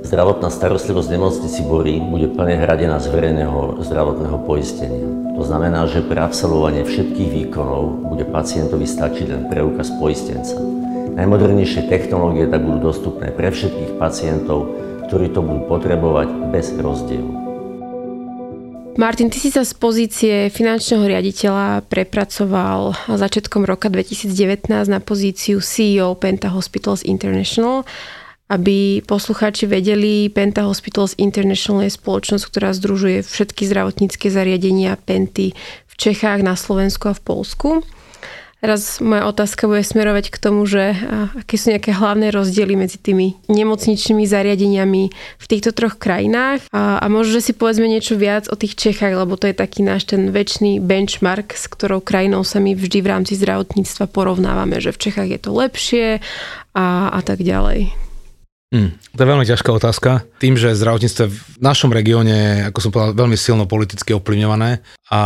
[0.00, 5.04] Zdravotná starostlivosť nemocnici Borí bude plne hradená z verejného zdravotného poistenia.
[5.36, 10.56] To znamená, že pre absolvovanie všetkých výkonov bude pacientovi stačiť len preukaz poistenca.
[11.20, 14.72] Najmodernejšie technológie tak budú dostupné pre všetkých pacientov,
[15.12, 17.39] ktorí to budú potrebovať bez rozdielu.
[18.98, 26.18] Martin, ty si sa z pozície finančného riaditeľa prepracoval začiatkom roka 2019 na pozíciu CEO
[26.18, 27.86] Penta Hospitals International.
[28.50, 35.54] Aby poslucháči vedeli, Penta Hospitals International je spoločnosť, ktorá združuje všetky zdravotnícke zariadenia Penty
[35.86, 37.68] v Čechách, na Slovensku a v Polsku.
[38.60, 40.92] Teraz moja otázka bude smerovať k tomu, že
[41.32, 45.02] aké sú nejaké hlavné rozdiely medzi tými nemocničnými zariadeniami
[45.40, 49.16] v týchto troch krajinách a, a možno, že si povedzme niečo viac o tých Čechách,
[49.16, 53.08] lebo to je taký náš ten väčší benchmark, s ktorou krajinou sa my vždy v
[53.08, 56.06] rámci zdravotníctva porovnávame, že v Čechách je to lepšie
[56.76, 58.09] a, a tak ďalej.
[58.70, 60.22] Hmm, to je veľmi ťažká otázka.
[60.38, 64.78] Tým, že zdravotníctvo v našom regióne, ako som povedal, veľmi silno politicky ovplyvňované
[65.10, 65.22] a,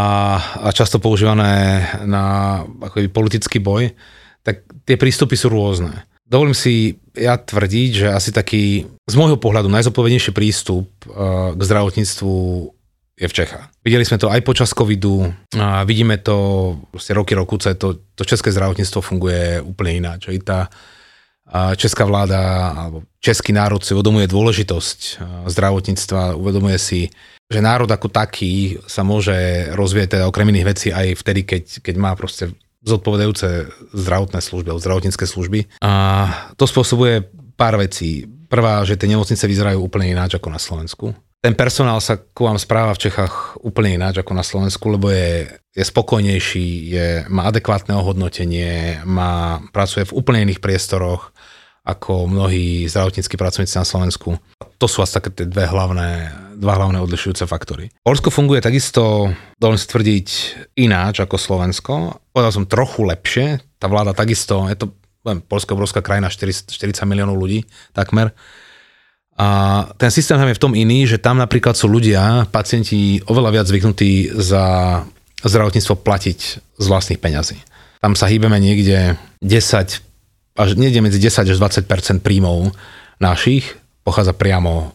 [0.65, 2.25] a často používané na
[2.65, 3.93] ako politický boj,
[4.41, 6.09] tak tie prístupy sú rôzne.
[6.25, 12.33] Dovolím si ja tvrdiť, že asi taký z môjho pohľadu najzodpovednejší prístup uh, k zdravotníctvu
[13.15, 13.69] je v Čechách.
[13.85, 16.37] Videli sme to aj počas covidu a vidíme to
[16.91, 20.33] proste roky, rokuce, to, to české zdravotníctvo funguje úplne ináč.
[20.43, 20.67] Tá
[21.77, 25.01] česká vláda alebo český národ si uvedomuje dôležitosť
[25.49, 27.01] zdravotníctva, uvedomuje si,
[27.53, 31.95] že národ ako taký sa môže rozvieť teda okrem iných vecí aj vtedy, keď, keď
[32.01, 35.81] má proste zodpovedajúce zdravotné služby alebo zdravotnícke služby.
[35.81, 35.93] A
[36.57, 38.29] to spôsobuje pár vecí.
[38.49, 42.57] Prvá, že tie nemocnice vyzerajú úplne ináč ako na Slovensku ten personál sa ku vám
[42.57, 45.45] správa v Čechách úplne ináč ako na Slovensku, lebo je,
[45.77, 51.37] je spokojnejší, je, má adekvátne ohodnotenie, má, pracuje v úplne iných priestoroch
[51.85, 54.41] ako mnohí zdravotníckí pracovníci na Slovensku.
[54.81, 57.93] To sú asi také tie dve hlavné, dva hlavné odlišujúce faktory.
[58.01, 59.29] Polsko funguje takisto,
[59.61, 60.29] dovolím si tvrdiť,
[60.81, 62.25] ináč ako Slovensko.
[62.33, 63.61] Povedal som trochu lepšie.
[63.77, 64.97] Tá vláda takisto, je to
[65.45, 68.33] Polska obrovská krajina, 40, 40 miliónov ľudí takmer
[69.35, 69.49] a
[69.99, 73.67] ten systém tam je v tom iný, že tam napríklad sú ľudia, pacienti oveľa viac
[73.67, 74.65] zvyknutí za
[75.43, 76.39] zdravotníctvo platiť
[76.79, 77.59] z vlastných peňazí.
[77.99, 82.71] Tam sa hýbeme niekde 10, až niekde medzi 10 až 20% príjmov
[83.19, 83.75] našich
[84.07, 84.95] pochádza priamo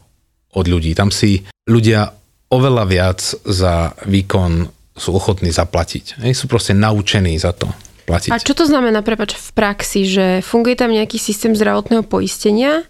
[0.56, 0.96] od ľudí.
[0.96, 2.16] Tam si ľudia
[2.50, 6.24] oveľa viac za výkon sú ochotní zaplatiť.
[6.24, 7.68] Hej, sú proste naučení za to
[8.10, 8.34] platiť.
[8.34, 12.84] A čo to znamená, prepač, v praxi, že funguje tam nejaký systém zdravotného poistenia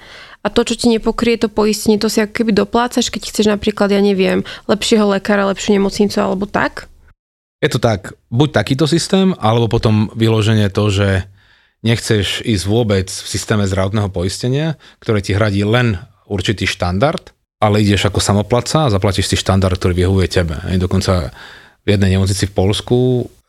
[0.49, 3.93] a to, čo ti nepokrie to poistenie, to si ako keby doplácaš, keď chceš napríklad,
[3.93, 6.89] ja neviem, lepšieho lekára, lepšiu nemocnicu alebo tak?
[7.61, 11.29] Je to tak, buď takýto systém, alebo potom vyloženie to, že
[11.85, 17.29] nechceš ísť vôbec v systéme zdravotného poistenia, ktoré ti hradí len určitý štandard,
[17.61, 20.57] ale ideš ako samoplaca a zaplatíš si štandard, ktorý vyhovuje tebe.
[20.57, 21.29] Aj dokonca
[21.85, 22.97] v jednej nemocnici v Polsku,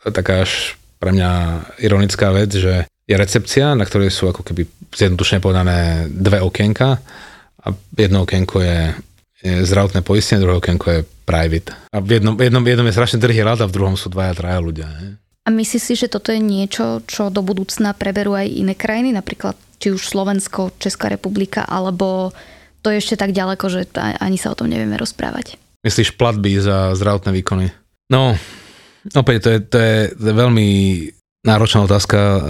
[0.05, 1.31] taká až pre mňa
[1.81, 4.63] ironická vec, že je recepcia, na ktorej sú ako keby
[4.95, 7.03] zjednodušene povedané dve okienka
[7.59, 7.67] a
[7.99, 8.95] jedno okienko je,
[9.43, 11.75] je zdravotné poistenie, druhé okienko je private.
[11.91, 14.63] A v jednom, jednom, jednom je strašne drhý rad a v druhom sú dvaja, traja
[14.63, 14.87] ľudia.
[14.87, 15.19] Ne?
[15.43, 19.59] A myslíš si, že toto je niečo, čo do budúcna preberú aj iné krajiny, napríklad
[19.83, 22.31] či už Slovensko, Česká republika, alebo
[22.85, 25.59] to je ešte tak ďaleko, že ani sa o tom nevieme rozprávať?
[25.83, 27.67] Myslíš platby za zdravotné výkony?
[28.13, 28.37] No,
[29.17, 30.69] opäť to je, to je, to je veľmi
[31.45, 32.41] náročná otázka a,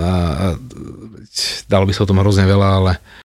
[1.71, 2.93] dalo by sa o tom hrozne veľa, ale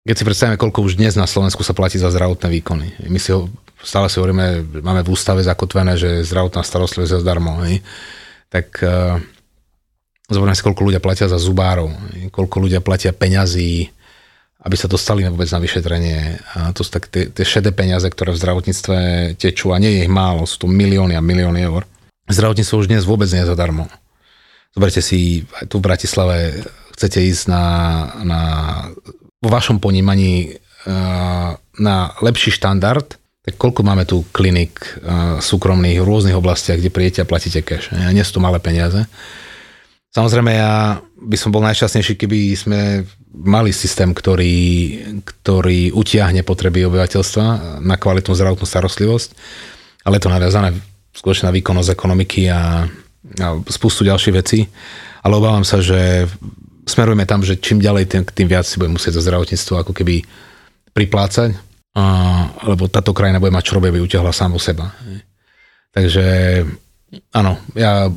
[0.07, 2.87] keď si predstavíme, koľko už dnes na Slovensku sa platí za zdravotné výkony.
[3.13, 3.53] My si ho,
[3.85, 7.61] stále si hovoríme, máme v ústave zakotvené, že zdravotná starostlivosť je zdarmo.
[7.69, 7.85] Hej.
[8.49, 9.21] Tak uh,
[10.33, 11.93] zoberme si, koľko ľudia platia za zubárov,
[12.33, 13.93] koľko ľudia platia peňazí,
[14.61, 16.41] aby sa dostali vôbec na vyšetrenie.
[16.57, 18.97] A to sú tak tie, tie šedé peniaze, ktoré v zdravotníctve
[19.37, 21.85] tečú a nie je ich málo, sú to milióny a milióny eur.
[22.29, 23.89] Zdravotníctvo už dnes vôbec nie je zadarmo.
[24.71, 26.63] Zoberte si, aj tu v Bratislave
[26.95, 27.65] chcete ísť na,
[28.23, 28.41] na
[29.41, 30.55] vo vašom ponímaní
[30.87, 36.93] uh, na lepší štandard, tak koľko máme tu klinik uh, súkromných v rôznych oblastiach, kde
[36.93, 37.91] prijete a platíte cash.
[38.13, 39.09] Nie sú to malé peniaze.
[40.11, 44.59] Samozrejme, ja by som bol najšťastnejší, keby sme mali systém, ktorý,
[45.23, 49.31] ktorý utiahne potreby obyvateľstva na kvalitnú zdravotnú starostlivosť,
[50.03, 50.75] ale je to naviazané
[51.15, 52.91] skutočne na výkonnosť ekonomiky a
[53.41, 54.65] a spustu ďalších vecí,
[55.21, 56.25] ale obávam sa, že
[56.89, 60.25] smerujeme tam, že čím ďalej, tým, tým viac si budeme musieť za zdravotníctvo ako keby
[60.97, 61.55] priplácať,
[61.95, 62.05] a,
[62.65, 64.95] lebo táto krajina bude mať čo robiť, aby utiahla sám seba.
[65.91, 66.27] Takže
[67.35, 68.09] áno, ja,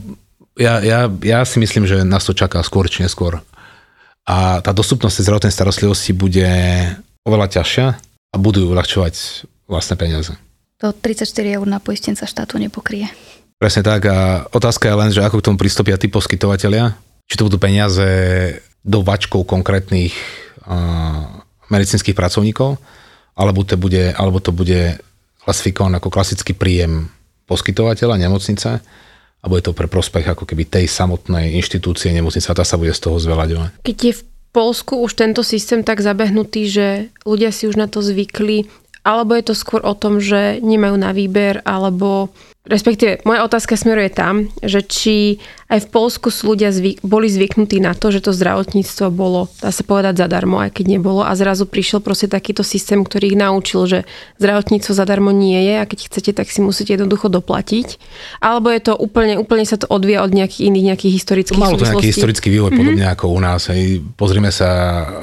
[0.57, 3.41] ja, ja, ja si myslím, že nás to čaká skôr či neskôr.
[4.23, 6.47] A tá dostupnosť zdravotnej starostlivosti bude
[7.27, 7.85] oveľa ťažšia
[8.31, 10.33] a budú uľahčovať vlastné peniaze.
[10.79, 13.09] To 34 eur na poistenca štátu nepokrie.
[13.63, 16.99] Presne tak a otázka je len, že ako k tomu pristúpia tí poskytovateľia.
[17.32, 18.04] Či to budú peniaze
[18.84, 20.12] do vačkov konkrétnych
[20.67, 21.39] uh,
[21.71, 22.76] medicínskych pracovníkov,
[23.39, 24.99] alebo to bude, alebo to bude
[25.47, 27.08] klasifikované ako klasický príjem
[27.47, 28.84] poskytovateľa, nemocnice,
[29.39, 32.91] a bude to pre prospech ako keby tej samotnej inštitúcie nemocnice a tá sa bude
[32.91, 33.80] z toho zveľaďovať.
[33.80, 36.88] Keď je v Polsku už tento systém tak zabehnutý, že
[37.23, 38.67] ľudia si už na to zvykli,
[39.08, 42.28] alebo je to skôr o tom, že nemajú na výber, alebo
[42.64, 47.84] respektíve moja otázka smeruje tam, že či aj v Polsku sú ľudia zvyk, boli zvyknutí
[47.84, 51.68] na to, že to zdravotníctvo bolo, dá sa povedať, zadarmo, aj keď nebolo a zrazu
[51.68, 53.99] prišiel proste takýto systém, ktorý ich naučil, že
[54.39, 57.99] zdravotníctvo zadarmo nie je a keď chcete, tak si musíte jednoducho doplatiť.
[58.39, 61.89] Alebo je to úplne, úplne sa to odvia od nejakých iných nejakých historických Malo to
[61.89, 62.80] nejaký historický vývoj, mm-hmm.
[62.80, 63.68] podobne ako u nás.
[63.74, 63.99] Hej.
[64.16, 64.70] Pozrime sa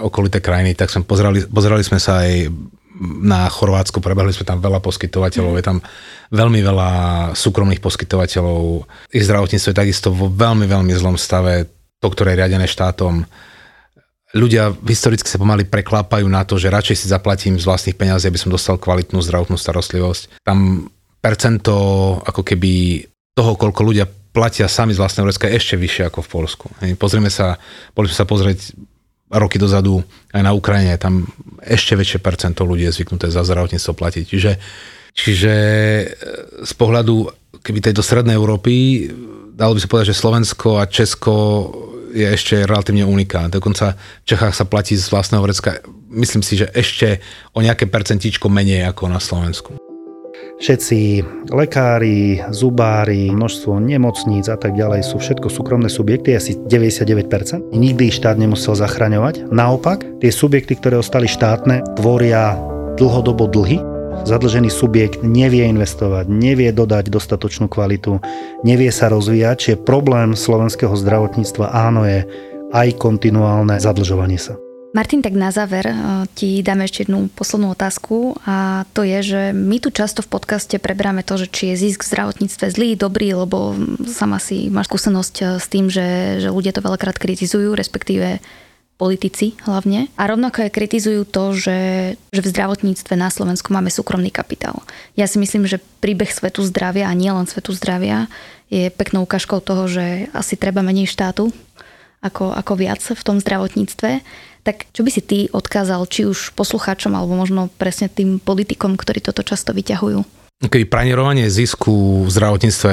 [0.04, 2.52] okolité krajiny, tak sme pozerali, pozerali sme sa aj
[3.00, 5.78] na Chorvátsku, prebehli sme tam veľa poskytovateľov, je tam
[6.28, 6.90] veľmi veľa
[7.32, 8.84] súkromných poskytovateľov.
[9.10, 11.64] Ich zdravotníctvo je takisto vo veľmi, veľmi zlom stave,
[11.96, 13.24] to, ktoré je riadené štátom.
[14.36, 18.38] Ľudia historicky sa pomaly preklápajú na to, že radšej si zaplatím z vlastných peniazí, aby
[18.38, 20.44] som dostal kvalitnú zdravotnú starostlivosť.
[20.44, 20.86] Tam
[21.18, 21.74] percento
[22.22, 23.02] ako keby
[23.34, 26.66] toho, koľko ľudia platia sami z vlastného vrecka je ešte vyššie ako v Polsku.
[26.94, 27.58] Pozrieme sa,
[27.96, 28.76] boli sme sa pozrieť
[29.30, 30.02] roky dozadu
[30.34, 31.30] aj na Ukrajine, tam
[31.62, 34.24] ešte väčšie percento ľudí je zvyknuté za zdravotníctvo platiť.
[34.26, 34.52] Čiže,
[35.14, 36.04] čiže e,
[36.66, 37.30] z pohľadu
[37.62, 39.06] keby tejto strednej Európy,
[39.54, 41.34] dalo by sa povedať, že Slovensko a Česko
[42.10, 43.52] je ešte relatívne unikát.
[43.52, 45.78] Dokonca v Čechách sa platí z vlastného vrecka,
[46.10, 47.22] myslím si, že ešte
[47.54, 49.89] o nejaké percentičko menej ako na Slovensku
[50.60, 57.72] všetci lekári, zubári, množstvo nemocníc a tak ďalej sú všetko súkromné subjekty, asi 99%.
[57.72, 59.48] Nikdy ich štát nemusel zachraňovať.
[59.48, 62.54] Naopak, tie subjekty, ktoré ostali štátne, tvoria
[63.00, 63.80] dlhodobo dlhy.
[64.20, 68.20] Zadlžený subjekt nevie investovať, nevie dodať dostatočnú kvalitu,
[68.60, 72.28] nevie sa rozvíjať, čiže problém slovenského zdravotníctva áno je
[72.76, 74.60] aj kontinuálne zadlžovanie sa.
[74.90, 75.96] Martin, tak na záver eh,
[76.34, 80.82] ti dáme ešte jednu poslednú otázku a to je, že my tu často v podcaste
[80.82, 83.78] preberáme to, že či je zisk v zdravotníctve zlý, dobrý, lebo
[84.10, 88.42] sama si máš skúsenosť eh, s tým, že, že ľudia to veľakrát kritizujú, respektíve
[88.98, 90.12] politici hlavne.
[90.20, 91.80] A rovnako aj kritizujú to, že,
[92.34, 94.84] že v zdravotníctve na Slovensku máme súkromný kapitál.
[95.16, 98.28] Ja si myslím, že príbeh svetu zdravia a nielen svetu zdravia
[98.68, 101.48] je peknou ukážkou toho, že asi treba menej štátu
[102.20, 104.10] ako, ako viac v tom zdravotníctve.
[104.60, 109.24] Tak čo by si ty odkázal, či už poslucháčom, alebo možno presne tým politikom, ktorí
[109.24, 110.20] toto často vyťahujú?
[110.60, 112.92] Keď pranierovanie zisku v zdravotníctve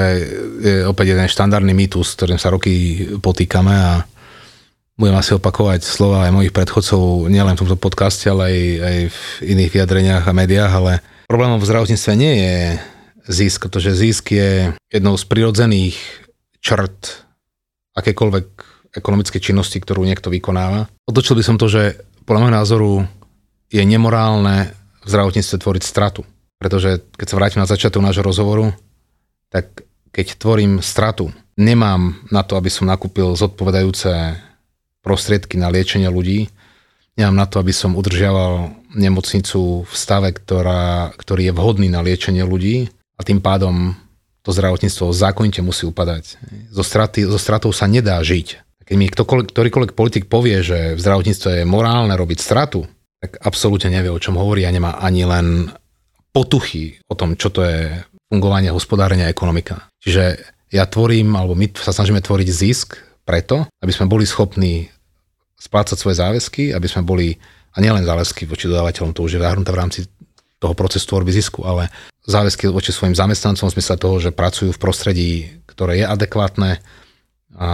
[0.64, 4.08] je opäť jeden štandardný mýtus, ktorým sa roky potýkame a
[4.96, 9.20] budem asi opakovať slova aj mojich predchodcov, nielen v tomto podcaste, ale aj, aj v
[9.52, 10.92] iných vyjadreniach a médiách, ale
[11.28, 12.58] problémom v zdravotníctve nie je
[13.28, 16.00] zisk, pretože zisk je jednou z prirodzených
[16.64, 17.28] črt
[17.92, 20.88] akékoľvek ekonomickej činnosti, ktorú niekto vykonáva.
[21.04, 22.90] Otočil by som to, že podľa môjho názoru
[23.68, 24.72] je nemorálne
[25.04, 26.24] v zdravotníctve tvoriť stratu.
[26.58, 28.74] Pretože keď sa vrátim na začiatok nášho rozhovoru,
[29.48, 34.36] tak keď tvorím stratu, nemám na to, aby som nakúpil zodpovedajúce
[35.00, 36.50] prostriedky na liečenie ľudí,
[37.14, 42.42] nemám na to, aby som udržiaval nemocnicu v stave, ktorá, ktorý je vhodný na liečenie
[42.42, 43.94] ľudí a tým pádom
[44.42, 46.40] to zdravotníctvo zákonite musí upadať.
[46.72, 48.67] Zo, straty, zo stratou sa nedá žiť.
[48.88, 49.04] Keď mi
[49.52, 52.88] ktorýkoľvek politik povie, že v zdravotníctve je morálne robiť stratu,
[53.20, 55.68] tak absolútne nevie, o čom hovorí a nemá ani len
[56.32, 57.92] potuchy o tom, čo to je
[58.32, 59.92] fungovanie hospodárenia a ekonomika.
[60.00, 60.40] Čiže
[60.72, 62.96] ja tvorím, alebo my sa snažíme tvoriť zisk
[63.28, 64.88] preto, aby sme boli schopní
[65.60, 67.36] splácať svoje záväzky, aby sme boli,
[67.74, 70.00] a nielen záväzky voči dodávateľom, to už je zahrnuté v rámci
[70.56, 71.92] toho procesu tvorby zisku, ale
[72.24, 75.30] záväzky voči svojim zamestnancom v zmysle toho, že pracujú v prostredí,
[75.68, 76.80] ktoré je adekvátne
[77.58, 77.68] a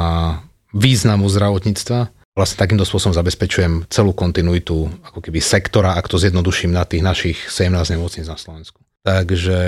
[0.74, 2.10] významu zdravotníctva.
[2.34, 7.38] Vlastne takýmto spôsobom zabezpečujem celú kontinuitu ako keby sektora, ak to zjednoduším na tých našich
[7.46, 8.82] 17 nemocníc na Slovensku.
[9.06, 9.60] Takže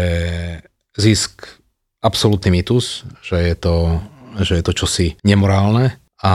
[0.98, 1.62] zisk
[2.02, 4.02] absolútny mýtus, že je to,
[4.42, 5.94] že je to čosi nemorálne
[6.26, 6.34] a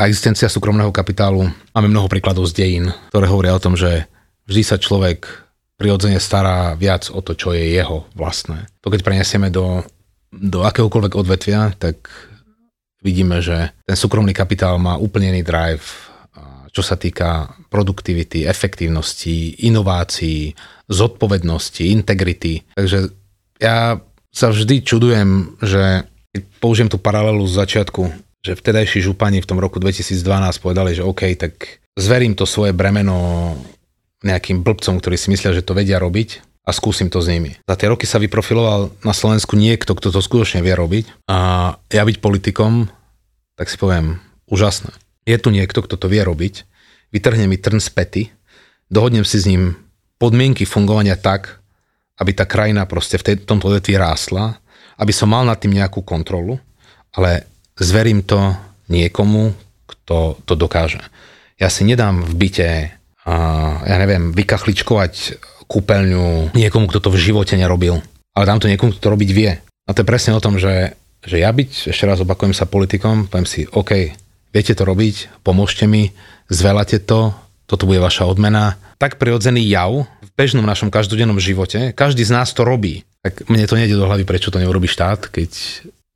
[0.00, 1.44] a existencia súkromného kapitálu.
[1.76, 4.08] Máme mnoho príkladov z dejín, ktoré hovoria o tom, že
[4.48, 5.28] vždy sa človek
[5.76, 8.64] prirodzene stará viac o to, čo je jeho vlastné.
[8.80, 9.84] To keď prenesieme do,
[10.32, 12.08] do akéhokoľvek odvetvia, tak
[13.00, 15.84] vidíme, že ten súkromný kapitál má úplne iný drive,
[16.70, 20.54] čo sa týka produktivity, efektívnosti, inovácií,
[20.86, 22.62] zodpovednosti, integrity.
[22.78, 23.10] Takže
[23.58, 23.98] ja
[24.30, 28.02] sa vždy čudujem, že keď použijem tú paralelu z začiatku,
[28.40, 30.14] že vtedajší župani v tom roku 2012
[30.62, 33.58] povedali, že OK, tak zverím to svoje bremeno
[34.22, 37.56] nejakým blbcom, ktorí si myslia, že to vedia robiť a skúsim to s nimi.
[37.64, 41.38] Za tie roky sa vyprofiloval na Slovensku niekto, kto to skutočne vie robiť a
[41.88, 42.86] ja byť politikom,
[43.56, 44.92] tak si poviem, úžasné.
[45.24, 46.68] Je tu niekto, kto to vie robiť,
[47.10, 48.22] vytrhne mi trn z pety,
[48.92, 49.76] dohodnem si s ním
[50.20, 51.60] podmienky fungovania tak,
[52.20, 54.60] aby tá krajina proste v tej, tomto odvetví rástla,
[55.00, 56.60] aby som mal nad tým nejakú kontrolu,
[57.16, 57.48] ale
[57.80, 58.52] zverím to
[58.92, 59.56] niekomu,
[59.88, 61.00] kto to dokáže.
[61.56, 62.68] Ja si nedám v byte,
[63.24, 63.34] a,
[63.88, 65.40] ja neviem, vykachličkovať
[65.70, 68.02] kúpeľňu niekomu, kto to v živote nerobil.
[68.34, 69.54] Ale dám to niekomu, kto to robiť vie.
[69.86, 73.30] A to je presne o tom, že, že ja byť, ešte raz opakujem sa politikom,
[73.30, 74.14] poviem si, OK,
[74.50, 76.10] viete to robiť, pomôžte mi,
[76.50, 77.30] zvelate to,
[77.70, 78.74] toto bude vaša odmena.
[78.98, 83.06] Tak prirodzený jav v bežnom našom každodennom živote, každý z nás to robí.
[83.22, 85.50] Tak mne to nejde do hlavy, prečo to neurobi štát, keď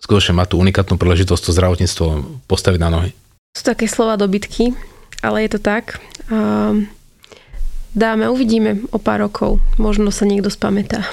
[0.03, 2.07] skutočne má tú unikátnu príležitosť to zdravotníctvo
[2.51, 3.11] postaviť na nohy.
[3.55, 4.75] Sú také slova dobytky,
[5.23, 6.03] ale je to tak.
[6.27, 6.91] Um,
[7.95, 9.63] dáme, uvidíme o pár rokov.
[9.79, 11.07] Možno sa niekto spamätá.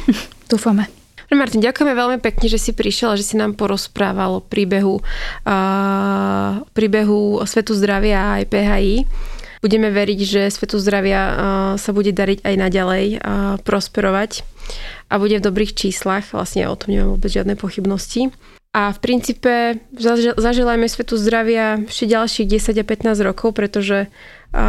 [0.50, 0.88] Dúfame.
[1.28, 5.04] Martin, ďakujeme veľmi pekne, že si prišiel a že si nám porozprával o príbehu,
[5.44, 9.04] uh, príbehu Svetu zdravia a aj PHI.
[9.60, 11.34] Budeme veriť, že Svetu zdravia uh,
[11.76, 13.20] sa bude dariť aj naďalej uh,
[13.60, 14.40] prosperovať
[15.12, 16.32] a bude v dobrých číslach.
[16.32, 18.32] Vlastne o tom nemám vôbec žiadne pochybnosti.
[18.76, 19.80] A v princípe
[20.36, 24.12] zaželajme svetu zdravia ešte ďalších 10 a 15 rokov, pretože
[24.48, 24.66] a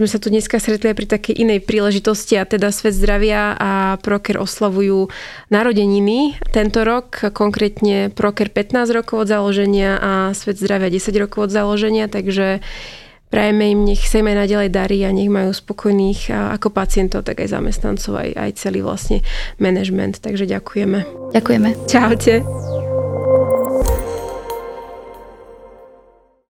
[0.00, 4.00] sme sa tu dneska stretli aj pri takej inej príležitosti a teda Svet zdravia a
[4.00, 5.12] Proker oslavujú
[5.52, 11.52] narodeniny tento rok, konkrétne Proker 15 rokov od založenia a Svet zdravia 10 rokov od
[11.52, 12.64] založenia, takže
[13.30, 17.38] Prajeme im, nech sa im aj naďalej darí a nech majú spokojných ako pacientov, tak
[17.38, 19.22] aj zamestnancov, aj, aj celý vlastne
[19.62, 20.18] management.
[20.18, 21.30] Takže ďakujeme.
[21.30, 21.68] Ďakujeme.
[21.86, 22.42] Čaute.